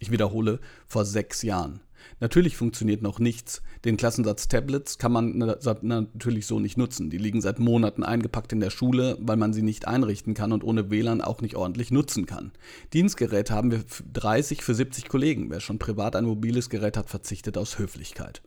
Ich 0.00 0.10
wiederhole, 0.10 0.60
vor 0.86 1.04
sechs 1.04 1.42
Jahren. 1.42 1.80
Natürlich 2.20 2.56
funktioniert 2.56 3.00
noch 3.00 3.18
nichts. 3.18 3.62
Den 3.86 3.96
Klassensatz 3.96 4.48
Tablets 4.48 4.98
kann 4.98 5.12
man 5.12 5.38
natürlich 5.38 6.46
so 6.46 6.60
nicht 6.60 6.76
nutzen. 6.76 7.08
Die 7.08 7.16
liegen 7.16 7.40
seit 7.40 7.58
Monaten 7.58 8.02
eingepackt 8.02 8.52
in 8.52 8.60
der 8.60 8.68
Schule, 8.68 9.16
weil 9.20 9.38
man 9.38 9.54
sie 9.54 9.62
nicht 9.62 9.88
einrichten 9.88 10.34
kann 10.34 10.52
und 10.52 10.64
ohne 10.64 10.90
WLAN 10.90 11.22
auch 11.22 11.40
nicht 11.40 11.54
ordentlich 11.54 11.90
nutzen 11.90 12.26
kann. 12.26 12.52
Dienstgeräte 12.92 13.54
haben 13.54 13.70
wir 13.70 13.84
30 14.12 14.62
für 14.62 14.74
70 14.74 15.08
Kollegen. 15.08 15.48
Wer 15.48 15.60
schon 15.60 15.78
privat 15.78 16.16
ein 16.16 16.26
mobiles 16.26 16.68
Gerät 16.68 16.98
hat, 16.98 17.08
verzichtet 17.08 17.56
aus 17.56 17.78
Höflichkeit. 17.78 18.42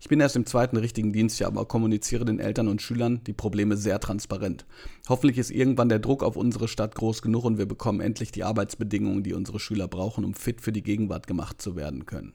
Ich 0.00 0.08
bin 0.08 0.20
erst 0.20 0.36
im 0.36 0.46
zweiten 0.46 0.76
richtigen 0.76 1.12
Dienstjahr, 1.12 1.48
aber 1.50 1.66
kommuniziere 1.66 2.24
den 2.24 2.38
Eltern 2.38 2.68
und 2.68 2.82
Schülern 2.82 3.22
die 3.26 3.32
Probleme 3.32 3.76
sehr 3.76 4.00
transparent. 4.00 4.66
Hoffentlich 5.08 5.38
ist 5.38 5.50
irgendwann 5.50 5.88
der 5.88 5.98
Druck 5.98 6.22
auf 6.22 6.36
unsere 6.36 6.68
Stadt 6.68 6.94
groß 6.94 7.22
genug 7.22 7.44
und 7.44 7.58
wir 7.58 7.66
bekommen 7.66 8.00
endlich 8.00 8.32
die 8.32 8.44
Arbeitsbedingungen, 8.44 9.22
die 9.22 9.34
unsere 9.34 9.60
Schüler 9.60 9.88
brauchen, 9.88 10.24
um 10.24 10.34
fit 10.34 10.60
für 10.60 10.72
die 10.72 10.82
Gegenwart 10.82 11.26
gemacht 11.26 11.60
zu 11.60 11.76
werden 11.76 12.06
können. 12.06 12.32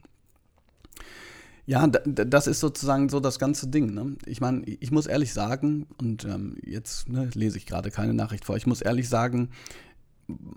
Ja, 1.65 1.87
das 1.87 2.47
ist 2.47 2.59
sozusagen 2.59 3.09
so 3.09 3.19
das 3.19 3.39
ganze 3.39 3.67
Ding. 3.67 3.93
Ne? 3.93 4.17
Ich 4.25 4.41
meine, 4.41 4.63
ich 4.65 4.91
muss 4.91 5.05
ehrlich 5.05 5.31
sagen, 5.31 5.87
und 5.97 6.25
ähm, 6.25 6.57
jetzt 6.65 7.07
ne, 7.07 7.29
lese 7.33 7.57
ich 7.57 7.65
gerade 7.65 7.91
keine 7.91 8.13
Nachricht 8.13 8.45
vor, 8.45 8.57
ich 8.57 8.67
muss 8.67 8.81
ehrlich 8.81 9.07
sagen, 9.07 9.49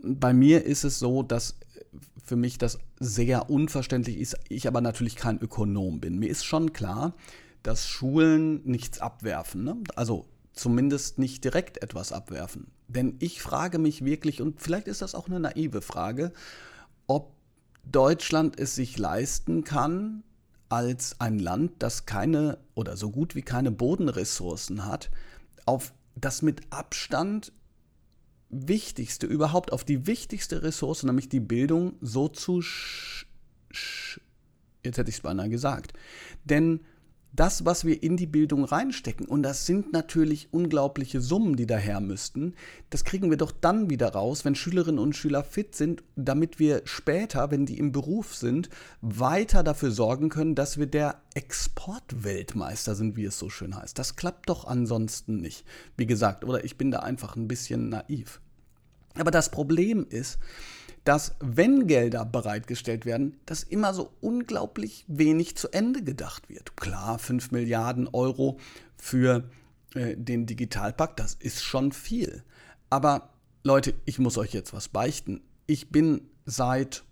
bei 0.03 0.33
mir 0.33 0.65
ist 0.65 0.85
es 0.85 0.99
so, 0.99 1.23
dass 1.23 1.57
für 2.25 2.37
mich 2.37 2.59
das 2.59 2.79
sehr 2.99 3.51
unverständlich 3.51 4.19
ist, 4.19 4.37
ich 4.49 4.67
aber 4.67 4.81
natürlich 4.81 5.15
kein 5.15 5.39
Ökonom 5.39 6.01
bin. 6.01 6.19
Mir 6.19 6.31
ist 6.31 6.45
schon 6.45 6.73
klar, 6.73 7.15
dass 7.63 7.87
Schulen 7.87 8.63
nichts 8.65 8.99
abwerfen. 9.01 9.65
Ne? 9.65 9.77
Also 9.95 10.27
zumindest 10.55 11.19
nicht 11.19 11.45
direkt 11.45 11.83
etwas 11.83 12.13
abwerfen. 12.13 12.69
Denn 12.89 13.17
ich 13.19 13.43
frage 13.43 13.79
mich 13.79 14.05
wirklich, 14.05 14.41
und 14.41 14.61
vielleicht 14.61 14.89
ist 14.89 15.03
das 15.03 15.15
auch 15.15 15.27
eine 15.29 15.41
naive 15.41 15.83
Frage, 15.83 16.33
ob 17.07 17.35
Deutschland 17.85 18.59
es 18.59 18.75
sich 18.75 18.97
leisten 18.97 19.65
kann, 19.65 20.23
als 20.71 21.21
ein 21.21 21.39
Land, 21.39 21.73
das 21.81 22.07
keine 22.07 22.59
oder 22.75 22.97
so 22.97 23.11
gut 23.11 23.35
wie 23.35 23.43
keine 23.43 23.71
Bodenressourcen 23.71 24.87
hat, 24.87 25.11
auf 25.67 25.93
das 26.17 26.43
mit 26.43 26.63
Abstand 26.71 27.53
wichtigste, 28.55 29.27
überhaupt 29.27 29.73
auf 29.73 29.85
die 29.85 30.07
wichtigste 30.07 30.63
Ressource, 30.63 31.03
nämlich 31.03 31.29
die 31.29 31.41
Bildung, 31.41 31.95
so 32.01 32.29
zu 32.29 32.63
sch, 32.63 33.27
sch 33.71 34.21
jetzt 34.85 34.99
hätte 34.99 35.11
ich 35.11 35.17
es 35.17 35.23
beinahe 35.23 35.49
gesagt. 35.49 35.93
Denn 36.45 36.81
das, 37.35 37.65
was 37.65 37.85
wir 37.85 38.01
in 38.03 38.17
die 38.17 38.29
Bildung 38.29 38.65
reinstecken, 38.65 39.27
und 39.27 39.43
das 39.43 39.67
sind 39.67 39.93
natürlich 39.93 40.53
unglaubliche 40.53 41.21
Summen, 41.21 41.57
die 41.57 41.67
daher 41.67 42.01
müssten, 42.01 42.55
das 42.91 43.05
kriegen 43.05 43.29
wir 43.29 43.37
doch 43.37 43.51
dann 43.51 43.91
wieder 43.91 44.13
raus, 44.13 44.45
wenn 44.45 44.55
Schülerinnen 44.55 45.01
und 45.01 45.17
Schüler 45.17 45.43
fit 45.43 45.75
sind, 45.75 46.05
damit 46.15 46.61
wir 46.61 46.83
später, 46.85 47.51
wenn 47.51 47.67
die 47.67 47.79
im 47.79 47.91
Beruf 47.91 48.37
sind, 48.37 48.69
weiter 49.01 49.65
dafür 49.65 49.91
sorgen 49.91 50.29
können, 50.29 50.55
dass 50.55 50.79
wir 50.79 50.87
der 50.87 51.23
Exportweltmeister 51.35 52.95
sind, 52.95 53.17
wie 53.17 53.25
es 53.25 53.39
so 53.39 53.51
schön 53.51 53.75
heißt. 53.75 53.99
Das 53.99 54.15
klappt 54.15 54.49
doch 54.49 54.67
ansonsten 54.67 55.39
nicht. 55.39 55.65
Wie 55.97 56.07
gesagt, 56.07 56.45
oder 56.45 56.65
ich 56.65 56.79
bin 56.79 56.93
da 56.93 57.01
einfach 57.01 57.35
ein 57.35 57.49
bisschen 57.49 57.89
naiv. 57.89 58.41
Aber 59.15 59.31
das 59.31 59.51
Problem 59.51 60.07
ist, 60.09 60.39
dass 61.05 61.35
wenn 61.41 61.87
Gelder 61.87 62.25
bereitgestellt 62.25 63.05
werden, 63.05 63.37
dass 63.47 63.63
immer 63.63 63.93
so 63.93 64.11
unglaublich 64.21 65.05
wenig 65.07 65.57
zu 65.57 65.69
Ende 65.69 66.03
gedacht 66.03 66.49
wird. 66.49 66.77
Klar, 66.77 67.19
5 67.19 67.51
Milliarden 67.51 68.09
Euro 68.09 68.59
für 68.97 69.45
äh, 69.95 70.17
den 70.17 70.47
Digitalpakt, 70.47 71.21
das 71.21 71.35
ist 71.35 71.63
schon 71.63 71.93
viel. 71.93 72.43
Aber 72.89 73.31
Leute, 73.63 73.95
ich 74.07 74.19
muss 74.19 74.39
euch 74.39 74.55
jetzt 74.55 74.73
was 74.73 74.89
beichten. 74.89 75.43
Ich 75.67 75.91
bin 75.91 76.23
seit 76.47 77.05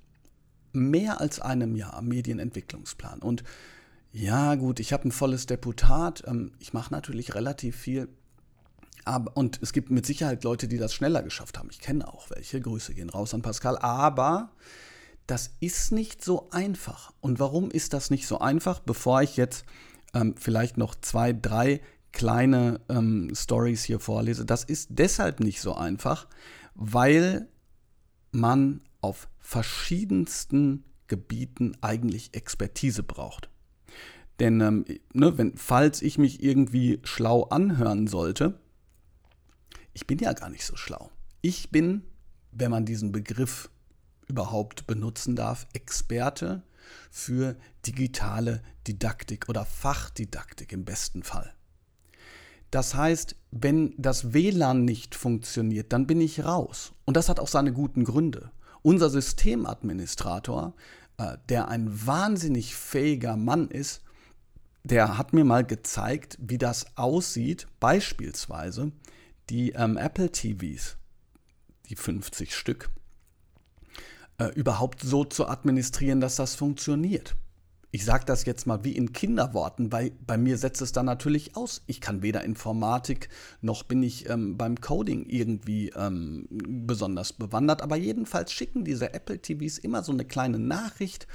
mehr 0.72 1.20
als 1.20 1.40
einem 1.40 1.76
Jahr 1.76 2.00
Medienentwicklungsplan. 2.00 3.20
Und 3.20 3.44
ja, 4.10 4.54
gut, 4.54 4.80
ich 4.80 4.92
habe 4.92 5.08
ein 5.08 5.12
volles 5.12 5.46
Deputat. 5.46 6.24
Ähm, 6.26 6.52
ich 6.60 6.72
mache 6.72 6.92
natürlich 6.92 7.34
relativ 7.34 7.76
viel 7.76 8.08
aber, 9.04 9.36
und 9.36 9.58
es 9.62 9.72
gibt 9.72 9.90
mit 9.90 10.06
Sicherheit 10.06 10.44
Leute, 10.44 10.68
die 10.68 10.78
das 10.78 10.94
schneller 10.94 11.22
geschafft 11.22 11.58
haben. 11.58 11.68
Ich 11.70 11.80
kenne 11.80 12.06
auch 12.06 12.30
welche. 12.30 12.60
Grüße 12.60 12.94
gehen 12.94 13.10
raus 13.10 13.34
an 13.34 13.42
Pascal. 13.42 13.78
Aber 13.78 14.50
das 15.26 15.54
ist 15.60 15.92
nicht 15.92 16.24
so 16.24 16.50
einfach. 16.50 17.12
Und 17.20 17.40
warum 17.40 17.70
ist 17.70 17.92
das 17.92 18.10
nicht 18.10 18.26
so 18.26 18.38
einfach? 18.38 18.80
Bevor 18.80 19.22
ich 19.22 19.36
jetzt 19.36 19.64
ähm, 20.14 20.34
vielleicht 20.36 20.76
noch 20.76 20.94
zwei, 20.94 21.32
drei 21.32 21.80
kleine 22.12 22.80
ähm, 22.88 23.32
Stories 23.34 23.84
hier 23.84 23.98
vorlese, 24.00 24.44
das 24.44 24.64
ist 24.64 24.88
deshalb 24.92 25.40
nicht 25.40 25.60
so 25.60 25.74
einfach, 25.74 26.26
weil 26.74 27.48
man 28.30 28.82
auf 29.00 29.28
verschiedensten 29.40 30.84
Gebieten 31.06 31.76
eigentlich 31.80 32.34
Expertise 32.34 33.02
braucht. 33.02 33.48
Denn 34.40 34.60
ähm, 34.60 34.84
ne, 35.12 35.36
wenn, 35.38 35.56
falls 35.56 36.02
ich 36.02 36.18
mich 36.18 36.42
irgendwie 36.42 37.00
schlau 37.04 37.44
anhören 37.44 38.06
sollte, 38.06 38.58
ich 39.92 40.06
bin 40.06 40.18
ja 40.18 40.32
gar 40.32 40.50
nicht 40.50 40.64
so 40.64 40.76
schlau. 40.76 41.10
Ich 41.40 41.70
bin, 41.70 42.04
wenn 42.50 42.70
man 42.70 42.84
diesen 42.84 43.12
Begriff 43.12 43.70
überhaupt 44.28 44.86
benutzen 44.86 45.36
darf, 45.36 45.66
Experte 45.72 46.62
für 47.10 47.56
digitale 47.86 48.62
Didaktik 48.86 49.48
oder 49.48 49.64
Fachdidaktik 49.64 50.72
im 50.72 50.84
besten 50.84 51.22
Fall. 51.22 51.52
Das 52.70 52.94
heißt, 52.94 53.36
wenn 53.50 53.94
das 53.98 54.32
WLAN 54.32 54.84
nicht 54.84 55.14
funktioniert, 55.14 55.92
dann 55.92 56.06
bin 56.06 56.20
ich 56.20 56.44
raus. 56.44 56.92
Und 57.04 57.16
das 57.16 57.28
hat 57.28 57.38
auch 57.38 57.48
seine 57.48 57.72
guten 57.72 58.04
Gründe. 58.04 58.50
Unser 58.80 59.10
Systemadministrator, 59.10 60.74
äh, 61.18 61.36
der 61.50 61.68
ein 61.68 62.06
wahnsinnig 62.06 62.74
fähiger 62.74 63.36
Mann 63.36 63.68
ist, 63.68 64.02
der 64.84 65.18
hat 65.18 65.34
mir 65.34 65.44
mal 65.44 65.64
gezeigt, 65.64 66.38
wie 66.40 66.58
das 66.58 66.96
aussieht, 66.96 67.66
beispielsweise, 67.78 68.90
die 69.50 69.72
ähm, 69.72 69.96
Apple 69.96 70.30
TVs, 70.30 70.96
die 71.88 71.96
50 71.96 72.54
Stück, 72.54 72.90
äh, 74.38 74.46
überhaupt 74.54 75.00
so 75.02 75.24
zu 75.24 75.48
administrieren, 75.48 76.20
dass 76.20 76.36
das 76.36 76.54
funktioniert. 76.54 77.36
Ich 77.94 78.06
sage 78.06 78.24
das 78.24 78.46
jetzt 78.46 78.66
mal 78.66 78.84
wie 78.84 78.96
in 78.96 79.12
Kinderworten, 79.12 79.92
weil 79.92 80.12
bei 80.26 80.38
mir 80.38 80.56
setzt 80.56 80.80
es 80.80 80.92
dann 80.92 81.04
natürlich 81.04 81.56
aus. 81.56 81.82
Ich 81.86 82.00
kann 82.00 82.22
weder 82.22 82.42
Informatik 82.42 83.28
noch 83.60 83.82
bin 83.82 84.02
ich 84.02 84.30
ähm, 84.30 84.56
beim 84.56 84.80
Coding 84.80 85.26
irgendwie 85.26 85.90
ähm, 85.90 86.46
besonders 86.50 87.34
bewandert. 87.34 87.82
Aber 87.82 87.96
jedenfalls 87.96 88.50
schicken 88.50 88.84
diese 88.84 89.12
Apple 89.12 89.42
TVs 89.42 89.76
immer 89.76 90.02
so 90.02 90.10
eine 90.10 90.24
kleine 90.24 90.58
Nachricht 90.58 91.26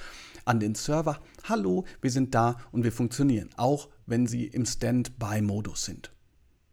an 0.46 0.60
den 0.60 0.74
Server. 0.74 1.20
Hallo, 1.44 1.86
wir 2.02 2.10
sind 2.10 2.34
da 2.34 2.58
und 2.72 2.84
wir 2.84 2.92
funktionieren, 2.92 3.50
auch 3.56 3.90
wenn 4.08 4.26
sie 4.26 4.46
im 4.46 4.66
Standby-Modus 4.66 5.86
sind. 5.86 6.12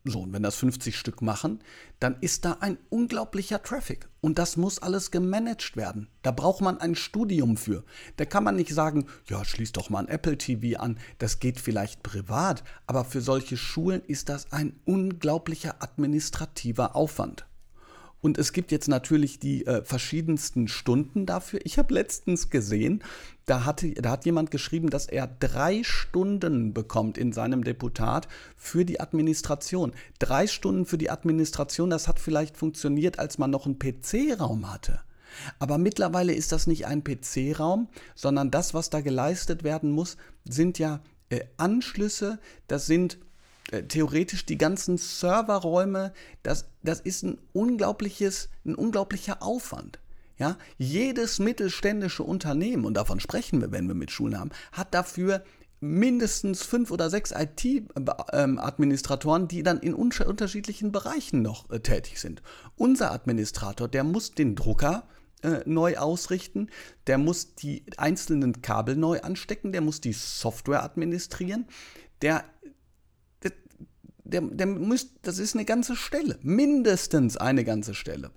So, 0.07 0.21
und 0.21 0.35
wenn 0.35 0.43
das 0.43 0.57
50 0.57 0.99
Stück 0.99 1.23
machen, 1.23 1.61
dann 1.99 2.17
ist 2.21 2.45
da 2.45 2.59
ein 2.61 2.77
unglaublicher 2.91 3.63
Traffic. 3.63 4.07
Und 4.21 4.39
das 4.39 4.59
muss 4.59 4.79
alles 4.79 5.11
gemanagt 5.11 5.79
werden. 5.79 6.09
Da 6.21 6.31
braucht 6.31 6.61
man 6.61 6.79
ein 6.79 6.95
Studium 6.95 7.57
für. 7.57 7.85
Da 8.19 8.27
kann 8.27 8.45
man 8.45 8.57
nicht 8.57 8.75
sagen, 8.75 9.07
ja, 9.29 9.43
schließ 9.47 9.73
doch 9.73 9.89
mal 9.89 10.01
ein 10.01 10.09
Apple 10.09 10.37
TV 10.37 10.79
an. 10.79 10.99
Das 11.19 11.41
geht 11.41 11.59
vielleicht 11.59 12.03
privat. 12.03 12.65
Aber 12.87 13.07
für 13.07 13.23
solche 13.23 13.57
Schulen 13.57 14.03
ist 14.07 14.29
das 14.29 14.53
ein 14.53 14.79
unglaublicher 14.85 15.77
administrativer 15.83 16.95
Aufwand. 16.95 17.47
Und 18.25 18.39
es 18.39 18.55
gibt 18.55 18.73
jetzt 18.73 18.89
natürlich 18.89 19.39
die 19.39 19.67
äh, 19.67 19.85
verschiedensten 19.85 20.67
Stunden 20.67 21.27
dafür. 21.27 21.61
Ich 21.65 21.77
habe 21.77 21.93
letztens 21.93 22.49
gesehen, 22.49 23.03
da, 23.45 23.67
hatte, 23.67 23.93
da 23.93 24.13
hat 24.13 24.25
jemand 24.25 24.51
geschrieben, 24.51 24.89
dass 24.89 25.05
er 25.05 25.27
drei 25.27 25.83
Stunden 25.85 26.73
bekommt 26.73 27.19
in 27.19 27.35
seinem 27.35 27.65
Deputat 27.65 28.27
für 28.57 28.87
die 28.87 28.99
Administration. 28.99 29.93
Drei 30.21 30.47
Stunden 30.47 30.87
für 30.87 30.97
die 30.97 31.11
Administration, 31.11 31.91
das 31.91 32.09
hat 32.09 32.19
vielleicht 32.19 32.57
funktioniert, 32.57 33.19
als 33.19 33.37
man 33.37 33.51
noch 33.51 33.67
einen 33.67 33.79
PC-Raum 33.79 34.73
hatte. 34.73 35.01
Aber 35.59 35.77
mittlerweile 35.77 36.33
ist 36.33 36.51
das 36.51 36.67
nicht 36.67 36.87
ein 36.87 37.05
PC-Raum, 37.05 37.89
sondern 38.15 38.51
das, 38.51 38.73
was 38.73 38.89
da 38.89 39.03
geleistet 39.03 39.65
werden 39.65 39.91
muss, 39.91 40.17
sind 40.47 40.79
ja 40.79 41.03
äh, 41.29 41.41
Anschlüsse, 41.59 42.39
das 42.69 42.87
sind 42.87 43.19
theoretisch 43.89 44.47
die 44.47 44.59
ganzen 44.59 44.99
Serverräume, 44.99 46.13
das, 46.43 46.67
das 46.83 47.01
ist 47.01 47.23
ein 47.23 47.39
unglaubliches, 47.53 48.49
ein 48.65 48.75
unglaublicher 48.75 49.41
Aufwand. 49.43 50.01
Ja, 50.37 50.59
jedes 50.79 51.39
mittelständische 51.39 52.25
Unternehmen, 52.25 52.85
und 52.85 52.95
davon 52.95 53.21
sprechen 53.21 53.61
wir, 53.61 53.71
wenn 53.71 53.87
wir 53.87 53.95
mit 53.95 54.11
Schulen 54.11 54.37
haben, 54.39 54.51
hat 54.73 54.93
dafür 54.93 55.45
mindestens 55.81 56.65
fünf 56.65 56.91
oder 56.91 57.09
sechs 57.09 57.31
IT-Administratoren, 57.31 59.47
die 59.49 59.63
dann 59.63 59.79
in 59.79 59.95
unterschiedlichen 59.95 60.91
Bereichen 60.93 61.43
noch 61.43 61.71
äh, 61.71 61.79
tätig 61.81 62.21
sind. 62.21 62.43
Unser 62.77 63.13
Administrator, 63.13 63.87
der 63.87 64.03
muss 64.03 64.33
den 64.33 64.57
Drucker 64.57 65.07
äh, 65.43 65.61
neu 65.67 65.99
ausrichten, 65.99 66.71
der 67.07 67.19
muss 67.19 67.55
die 67.55 67.85
einzelnen 67.97 68.61
Kabel 68.63 68.97
neu 68.97 69.21
anstecken, 69.21 69.71
der 69.73 69.83
muss 69.83 70.01
die 70.01 70.15
Software 70.15 70.83
administrieren, 70.83 71.67
der 72.23 72.45
der, 74.25 74.41
der 74.41 74.67
müsst, 74.67 75.11
das 75.23 75.39
ist 75.39 75.55
eine 75.55 75.65
ganze 75.65 75.97
Stelle, 75.97 76.39
mindestens 76.43 77.37
eine 77.37 77.65
ganze 77.65 77.95
Stelle. 77.95 78.31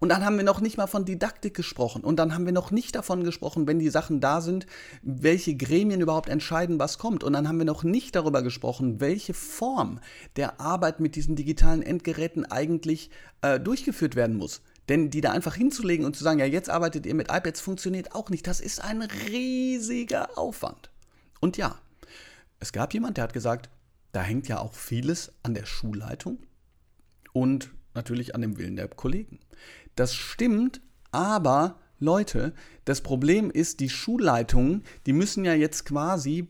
Und 0.00 0.08
dann 0.08 0.24
haben 0.24 0.38
wir 0.38 0.44
noch 0.44 0.62
nicht 0.62 0.78
mal 0.78 0.86
von 0.86 1.04
Didaktik 1.04 1.52
gesprochen. 1.54 2.02
Und 2.02 2.16
dann 2.16 2.32
haben 2.32 2.46
wir 2.46 2.54
noch 2.54 2.70
nicht 2.70 2.94
davon 2.94 3.22
gesprochen, 3.22 3.66
wenn 3.66 3.78
die 3.78 3.90
Sachen 3.90 4.20
da 4.20 4.40
sind, 4.40 4.66
welche 5.02 5.54
Gremien 5.54 6.00
überhaupt 6.00 6.30
entscheiden, 6.30 6.78
was 6.78 6.96
kommt. 6.96 7.22
Und 7.22 7.34
dann 7.34 7.46
haben 7.46 7.58
wir 7.58 7.66
noch 7.66 7.84
nicht 7.84 8.16
darüber 8.16 8.42
gesprochen, 8.42 8.98
welche 9.00 9.34
Form 9.34 10.00
der 10.36 10.58
Arbeit 10.58 11.00
mit 11.00 11.16
diesen 11.16 11.36
digitalen 11.36 11.82
Endgeräten 11.82 12.46
eigentlich 12.46 13.10
äh, 13.42 13.60
durchgeführt 13.60 14.16
werden 14.16 14.36
muss. 14.36 14.62
Denn 14.88 15.10
die 15.10 15.20
da 15.20 15.32
einfach 15.32 15.54
hinzulegen 15.54 16.06
und 16.06 16.16
zu 16.16 16.24
sagen, 16.24 16.38
ja, 16.38 16.46
jetzt 16.46 16.70
arbeitet 16.70 17.04
ihr 17.04 17.14
mit 17.14 17.30
iPads, 17.30 17.60
funktioniert 17.60 18.14
auch 18.14 18.30
nicht. 18.30 18.46
Das 18.46 18.60
ist 18.60 18.82
ein 18.82 19.02
riesiger 19.02 20.38
Aufwand. 20.38 20.90
Und 21.40 21.58
ja, 21.58 21.76
es 22.58 22.72
gab 22.72 22.94
jemand, 22.94 23.18
der 23.18 23.24
hat 23.24 23.34
gesagt, 23.34 23.68
da 24.12 24.22
hängt 24.22 24.48
ja 24.48 24.58
auch 24.58 24.74
vieles 24.74 25.32
an 25.42 25.54
der 25.54 25.66
Schulleitung 25.66 26.38
und 27.32 27.70
natürlich 27.94 28.34
an 28.34 28.40
dem 28.40 28.58
Willen 28.58 28.76
der 28.76 28.88
Kollegen. 28.88 29.40
Das 29.96 30.14
stimmt, 30.14 30.80
aber 31.12 31.78
Leute, 31.98 32.54
das 32.84 33.02
Problem 33.02 33.50
ist, 33.50 33.80
die 33.80 33.90
Schulleitungen, 33.90 34.84
die 35.06 35.12
müssen 35.12 35.44
ja 35.44 35.54
jetzt 35.54 35.84
quasi 35.84 36.48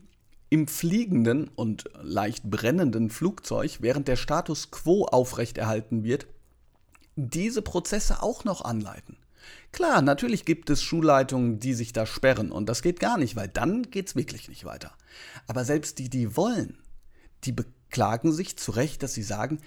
im 0.49 0.67
fliegenden 0.67 1.47
und 1.49 1.89
leicht 2.01 2.43
brennenden 2.49 3.09
Flugzeug, 3.09 3.77
während 3.81 4.07
der 4.07 4.15
Status 4.17 4.71
quo 4.71 5.05
aufrechterhalten 5.05 6.03
wird, 6.03 6.27
diese 7.15 7.61
Prozesse 7.61 8.21
auch 8.21 8.43
noch 8.43 8.63
anleiten. 8.63 9.17
Klar, 9.71 10.01
natürlich 10.01 10.45
gibt 10.45 10.69
es 10.69 10.83
Schulleitungen, 10.83 11.59
die 11.59 11.73
sich 11.73 11.93
da 11.93 12.05
sperren 12.05 12.51
und 12.51 12.67
das 12.67 12.81
geht 12.81 12.99
gar 12.99 13.17
nicht, 13.17 13.35
weil 13.35 13.47
dann 13.47 13.83
geht 13.83 14.07
es 14.07 14.15
wirklich 14.15 14.49
nicht 14.49 14.65
weiter. 14.65 14.93
Aber 15.47 15.65
selbst 15.65 15.99
die, 15.99 16.09
die 16.09 16.35
wollen, 16.35 16.77
die 17.43 17.51
beklagen 17.51 18.31
sich 18.31 18.57
zu 18.57 18.71
Recht, 18.71 19.03
dass 19.03 19.13
sie 19.13 19.23
sagen, 19.23 19.59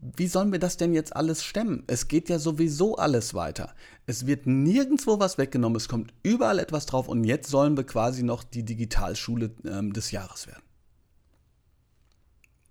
wie 0.00 0.28
sollen 0.28 0.50
wir 0.50 0.58
das 0.58 0.76
denn 0.76 0.94
jetzt 0.94 1.14
alles 1.14 1.44
stemmen? 1.44 1.84
Es 1.86 2.08
geht 2.08 2.28
ja 2.30 2.38
sowieso 2.38 2.96
alles 2.96 3.34
weiter. 3.34 3.74
Es 4.06 4.26
wird 4.26 4.46
nirgendwo 4.46 5.18
was 5.20 5.36
weggenommen, 5.36 5.76
es 5.76 5.88
kommt 5.88 6.14
überall 6.22 6.58
etwas 6.58 6.86
drauf 6.86 7.06
und 7.06 7.24
jetzt 7.24 7.50
sollen 7.50 7.76
wir 7.76 7.84
quasi 7.84 8.22
noch 8.22 8.42
die 8.42 8.64
Digitalschule 8.64 9.50
ähm, 9.66 9.92
des 9.92 10.10
Jahres 10.10 10.46
werden. 10.46 10.62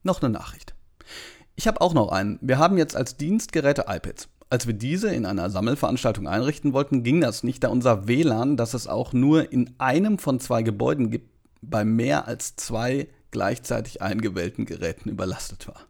Noch 0.01 0.21
eine 0.21 0.31
Nachricht. 0.31 0.73
Ich 1.55 1.67
habe 1.67 1.81
auch 1.81 1.93
noch 1.93 2.09
einen. 2.09 2.39
Wir 2.41 2.57
haben 2.57 2.77
jetzt 2.77 2.95
als 2.95 3.17
Dienstgeräte 3.17 3.85
iPads. 3.87 4.29
Als 4.49 4.65
wir 4.65 4.73
diese 4.73 5.13
in 5.13 5.27
einer 5.27 5.51
Sammelveranstaltung 5.51 6.27
einrichten 6.27 6.73
wollten, 6.73 7.03
ging 7.03 7.21
das 7.21 7.43
nicht, 7.43 7.63
da 7.63 7.67
unser 7.67 8.07
WLAN, 8.07 8.57
das 8.57 8.73
es 8.73 8.87
auch 8.87 9.13
nur 9.13 9.51
in 9.51 9.75
einem 9.77 10.17
von 10.17 10.39
zwei 10.39 10.63
Gebäuden 10.63 11.11
gibt, 11.11 11.29
bei 11.61 11.85
mehr 11.85 12.27
als 12.27 12.55
zwei 12.55 13.09
gleichzeitig 13.31 14.01
eingewählten 14.01 14.65
Geräten 14.65 15.09
überlastet 15.09 15.67
war. 15.67 15.81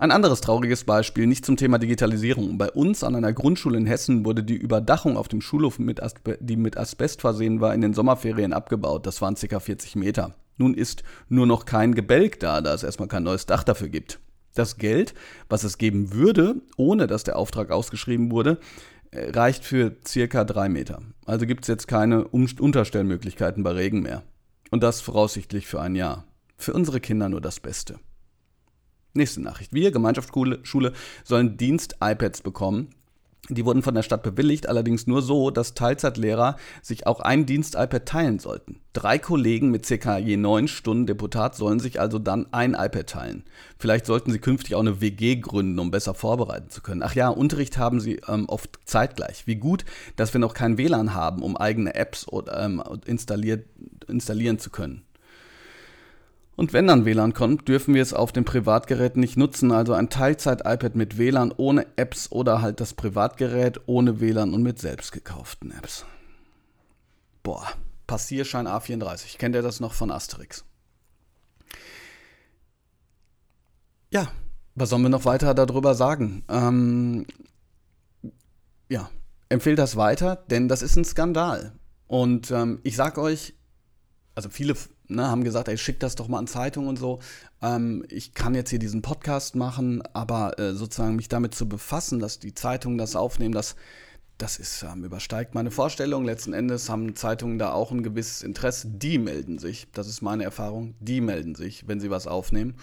Ein 0.00 0.12
anderes 0.12 0.40
trauriges 0.40 0.84
Beispiel, 0.84 1.26
nicht 1.26 1.44
zum 1.44 1.56
Thema 1.56 1.78
Digitalisierung. 1.78 2.56
Bei 2.56 2.70
uns 2.70 3.02
an 3.02 3.16
einer 3.16 3.32
Grundschule 3.32 3.78
in 3.78 3.86
Hessen 3.86 4.24
wurde 4.24 4.44
die 4.44 4.54
Überdachung 4.54 5.16
auf 5.16 5.26
dem 5.26 5.40
Schulhof, 5.40 5.80
mit 5.80 6.00
die 6.38 6.56
mit 6.56 6.76
Asbest 6.76 7.20
versehen 7.20 7.60
war, 7.60 7.74
in 7.74 7.80
den 7.80 7.94
Sommerferien 7.94 8.52
abgebaut. 8.52 9.06
Das 9.06 9.20
waren 9.20 9.34
ca. 9.34 9.58
40 9.58 9.96
Meter. 9.96 10.36
Nun 10.56 10.74
ist 10.74 11.02
nur 11.28 11.46
noch 11.46 11.64
kein 11.64 11.96
Gebälk 11.96 12.38
da, 12.38 12.60
da 12.60 12.74
es 12.74 12.84
erstmal 12.84 13.08
kein 13.08 13.24
neues 13.24 13.46
Dach 13.46 13.64
dafür 13.64 13.88
gibt. 13.88 14.20
Das 14.54 14.76
Geld, 14.76 15.14
was 15.48 15.64
es 15.64 15.78
geben 15.78 16.12
würde, 16.12 16.62
ohne 16.76 17.08
dass 17.08 17.24
der 17.24 17.36
Auftrag 17.36 17.72
ausgeschrieben 17.72 18.30
wurde, 18.30 18.58
äh, 19.10 19.30
reicht 19.30 19.64
für 19.64 19.96
circa 20.06 20.44
drei 20.44 20.68
Meter. 20.68 21.00
Also 21.26 21.44
gibt 21.44 21.64
es 21.64 21.68
jetzt 21.68 21.88
keine 21.88 22.28
Unterstellmöglichkeiten 22.28 23.64
bei 23.64 23.72
Regen 23.72 24.02
mehr. 24.02 24.22
Und 24.70 24.82
das 24.82 25.00
voraussichtlich 25.00 25.66
für 25.66 25.80
ein 25.80 25.94
Jahr. 25.94 26.24
Für 26.56 26.72
unsere 26.72 27.00
Kinder 27.00 27.28
nur 27.28 27.40
das 27.40 27.60
Beste. 27.60 27.98
Nächste 29.14 29.40
Nachricht. 29.40 29.72
Wir, 29.72 29.90
Gemeinschaftsschule, 29.90 30.92
sollen 31.24 31.56
Dienst-iPads 31.56 32.42
bekommen. 32.42 32.90
Die 33.50 33.64
wurden 33.64 33.82
von 33.82 33.94
der 33.94 34.02
Stadt 34.02 34.22
bewilligt, 34.22 34.68
allerdings 34.68 35.06
nur 35.06 35.22
so, 35.22 35.50
dass 35.50 35.74
Teilzeitlehrer 35.74 36.56
sich 36.82 37.06
auch 37.06 37.20
ein 37.20 37.46
Dienst-iPad 37.46 38.04
teilen 38.04 38.38
sollten. 38.38 38.80
Drei 38.92 39.18
Kollegen 39.18 39.70
mit 39.70 39.86
ca. 39.86 40.18
je 40.18 40.36
neun 40.36 40.68
Stunden 40.68 41.06
Deputat 41.06 41.54
sollen 41.54 41.80
sich 41.80 42.00
also 42.00 42.18
dann 42.18 42.46
ein 42.52 42.74
iPad 42.74 43.06
teilen. 43.06 43.44
Vielleicht 43.78 44.06
sollten 44.06 44.32
sie 44.32 44.38
künftig 44.38 44.74
auch 44.74 44.80
eine 44.80 45.00
WG 45.00 45.36
gründen, 45.36 45.78
um 45.78 45.90
besser 45.90 46.14
vorbereiten 46.14 46.68
zu 46.68 46.82
können. 46.82 47.02
Ach 47.02 47.14
ja, 47.14 47.28
Unterricht 47.28 47.78
haben 47.78 48.00
sie 48.00 48.20
ähm, 48.28 48.46
oft 48.48 48.78
zeitgleich. 48.84 49.46
Wie 49.46 49.56
gut, 49.56 49.84
dass 50.16 50.34
wir 50.34 50.40
noch 50.40 50.52
kein 50.52 50.76
WLAN 50.76 51.14
haben, 51.14 51.42
um 51.42 51.56
eigene 51.56 51.94
Apps 51.94 52.28
oder, 52.28 52.60
ähm, 52.60 52.82
installiert, 53.06 53.64
installieren 54.08 54.58
zu 54.58 54.70
können. 54.70 55.04
Und 56.58 56.72
wenn 56.72 56.88
dann 56.88 57.04
WLAN 57.04 57.34
kommt, 57.34 57.68
dürfen 57.68 57.94
wir 57.94 58.02
es 58.02 58.12
auf 58.12 58.32
dem 58.32 58.44
Privatgerät 58.44 59.16
nicht 59.16 59.36
nutzen, 59.36 59.70
also 59.70 59.92
ein 59.92 60.10
Teilzeit-iPad 60.10 60.96
mit 60.96 61.16
WLAN 61.16 61.54
ohne 61.56 61.86
Apps 61.94 62.32
oder 62.32 62.60
halt 62.60 62.80
das 62.80 62.94
Privatgerät 62.94 63.82
ohne 63.86 64.18
WLAN 64.18 64.52
und 64.52 64.64
mit 64.64 64.80
selbst 64.80 65.12
gekauften 65.12 65.70
Apps. 65.70 66.04
Boah, 67.44 67.64
Passierschein 68.08 68.66
A34. 68.66 69.38
Kennt 69.38 69.54
ihr 69.54 69.62
das 69.62 69.78
noch 69.78 69.92
von 69.92 70.10
Asterix? 70.10 70.64
Ja, 74.10 74.26
was 74.74 74.90
sollen 74.90 75.02
wir 75.02 75.10
noch 75.10 75.26
weiter 75.26 75.54
darüber 75.54 75.94
sagen? 75.94 76.42
Ähm, 76.48 77.24
ja, 78.88 79.08
empfehlt 79.48 79.78
das 79.78 79.94
weiter, 79.94 80.44
denn 80.50 80.66
das 80.66 80.82
ist 80.82 80.96
ein 80.96 81.04
Skandal. 81.04 81.78
Und 82.08 82.50
ähm, 82.50 82.80
ich 82.82 82.96
sag 82.96 83.16
euch, 83.16 83.54
also 84.34 84.48
viele 84.48 84.74
ne, 85.08 85.28
haben 85.28 85.44
gesagt, 85.44 85.68
ey, 85.68 85.78
schick 85.78 86.00
das 86.00 86.14
doch 86.14 86.28
mal 86.28 86.38
an 86.38 86.46
Zeitungen 86.46 86.88
und 86.88 86.98
so. 86.98 87.18
Ähm, 87.62 88.04
ich 88.08 88.34
kann 88.34 88.54
jetzt 88.54 88.70
hier 88.70 88.78
diesen 88.78 89.02
Podcast 89.02 89.56
machen, 89.56 90.02
aber 90.12 90.58
äh, 90.58 90.74
sozusagen 90.74 91.16
mich 91.16 91.28
damit 91.28 91.54
zu 91.54 91.68
befassen, 91.68 92.18
dass 92.18 92.38
die 92.38 92.54
Zeitungen 92.54 92.98
das 92.98 93.16
aufnehmen, 93.16 93.52
das, 93.52 93.76
das 94.36 94.58
ist, 94.58 94.82
ähm, 94.82 95.04
übersteigt 95.04 95.54
meine 95.54 95.70
Vorstellung. 95.70 96.24
Letzten 96.24 96.52
Endes 96.52 96.88
haben 96.88 97.16
Zeitungen 97.16 97.58
da 97.58 97.72
auch 97.72 97.90
ein 97.90 98.02
gewisses 98.02 98.42
Interesse. 98.42 98.88
Die 98.88 99.18
melden 99.18 99.58
sich, 99.58 99.88
das 99.92 100.08
ist 100.08 100.22
meine 100.22 100.44
Erfahrung, 100.44 100.94
die 101.00 101.20
melden 101.20 101.54
sich, 101.54 101.88
wenn 101.88 102.00
sie 102.00 102.10
was 102.10 102.26
aufnehmen. 102.26 102.74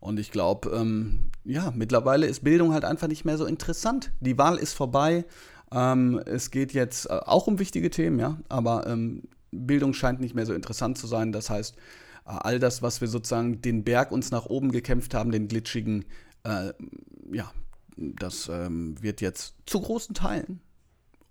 Und 0.00 0.20
ich 0.20 0.30
glaube, 0.30 0.70
ähm, 0.70 1.30
ja, 1.44 1.72
mittlerweile 1.74 2.26
ist 2.26 2.44
Bildung 2.44 2.72
halt 2.72 2.84
einfach 2.84 3.08
nicht 3.08 3.24
mehr 3.24 3.38
so 3.38 3.46
interessant. 3.46 4.12
Die 4.20 4.38
Wahl 4.38 4.56
ist 4.56 4.74
vorbei. 4.74 5.24
Ähm, 5.72 6.20
es 6.26 6.50
geht 6.50 6.72
jetzt 6.74 7.06
äh, 7.06 7.14
auch 7.24 7.46
um 7.46 7.58
wichtige 7.58 7.90
Themen, 7.90 8.18
ja, 8.18 8.38
aber 8.48 8.86
ähm, 8.86 9.22
Bildung 9.50 9.94
scheint 9.94 10.20
nicht 10.20 10.34
mehr 10.34 10.46
so 10.46 10.54
interessant 10.54 10.98
zu 10.98 11.06
sein. 11.06 11.32
Das 11.32 11.50
heißt, 11.50 11.76
äh, 12.26 12.30
all 12.30 12.58
das, 12.58 12.82
was 12.82 13.00
wir 13.00 13.08
sozusagen 13.08 13.60
den 13.62 13.84
Berg 13.84 14.12
uns 14.12 14.30
nach 14.30 14.46
oben 14.46 14.72
gekämpft 14.72 15.14
haben, 15.14 15.30
den 15.30 15.48
glitschigen, 15.48 16.04
äh, 16.44 16.72
ja, 17.32 17.50
das 17.96 18.48
ähm, 18.48 19.00
wird 19.02 19.20
jetzt 19.20 19.54
zu 19.66 19.80
großen 19.80 20.14
Teilen 20.14 20.60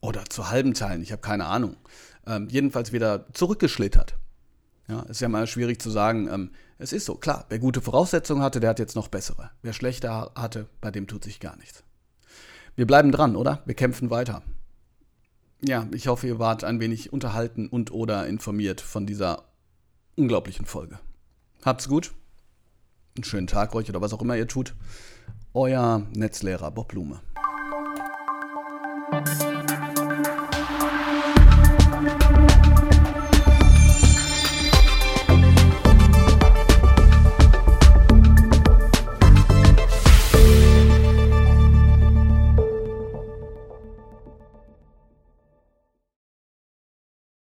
oder 0.02 0.26
zu 0.26 0.50
halben 0.50 0.74
Teilen, 0.74 1.02
ich 1.02 1.12
habe 1.12 1.22
keine 1.22 1.46
Ahnung, 1.46 1.78
ähm, 2.26 2.48
jedenfalls 2.50 2.92
wieder 2.92 3.26
zurückgeschlittert. 3.34 4.18
Ja, 4.88 5.02
ist 5.02 5.22
ja 5.22 5.30
mal 5.30 5.48
schwierig 5.48 5.82
zu 5.82 5.90
sagen, 5.90 6.28
ähm, 6.32 6.52
Es 6.78 6.92
ist 6.92 7.06
so, 7.06 7.16
klar, 7.16 7.46
wer 7.50 7.60
gute 7.60 7.82
Voraussetzungen 7.82 8.42
hatte, 8.42 8.60
der 8.60 8.72
hat 8.72 8.80
jetzt 8.80 8.96
noch 8.96 9.08
bessere. 9.08 9.50
Wer 9.62 9.74
schlechter 9.74 10.32
hatte, 10.36 10.68
bei 10.82 10.92
dem 10.92 11.08
tut 11.08 11.24
sich 11.24 11.40
gar 11.40 11.56
nichts. 11.56 11.84
Wir 12.76 12.86
bleiben 12.86 13.12
dran, 13.12 13.36
oder? 13.36 13.64
Wir 13.66 13.76
kämpfen 13.76 14.10
weiter. 14.10 14.44
Ja, 15.62 15.88
ich 15.94 16.08
hoffe, 16.08 16.28
ihr 16.28 16.40
wart 16.40 16.64
ein 16.64 16.80
wenig 16.80 17.14
unterhalten 17.14 17.68
und 17.68 17.92
oder 17.92 18.28
informiert 18.28 18.82
von 18.82 19.06
dieser 19.08 19.46
unglaublichen 20.16 20.66
Folge. 20.66 21.00
Habt's 21.64 21.88
gut. 21.88 22.14
Einen 23.16 23.24
schönen 23.24 23.48
Tag 23.48 23.74
euch 23.76 23.90
oder 23.90 24.02
was 24.02 24.14
auch 24.14 24.22
immer 24.22 24.36
ihr 24.36 24.48
tut. 24.48 24.76
Euer 25.54 26.06
Netzlehrer 26.14 26.70
Bob 26.72 26.90
Blume. 26.90 27.22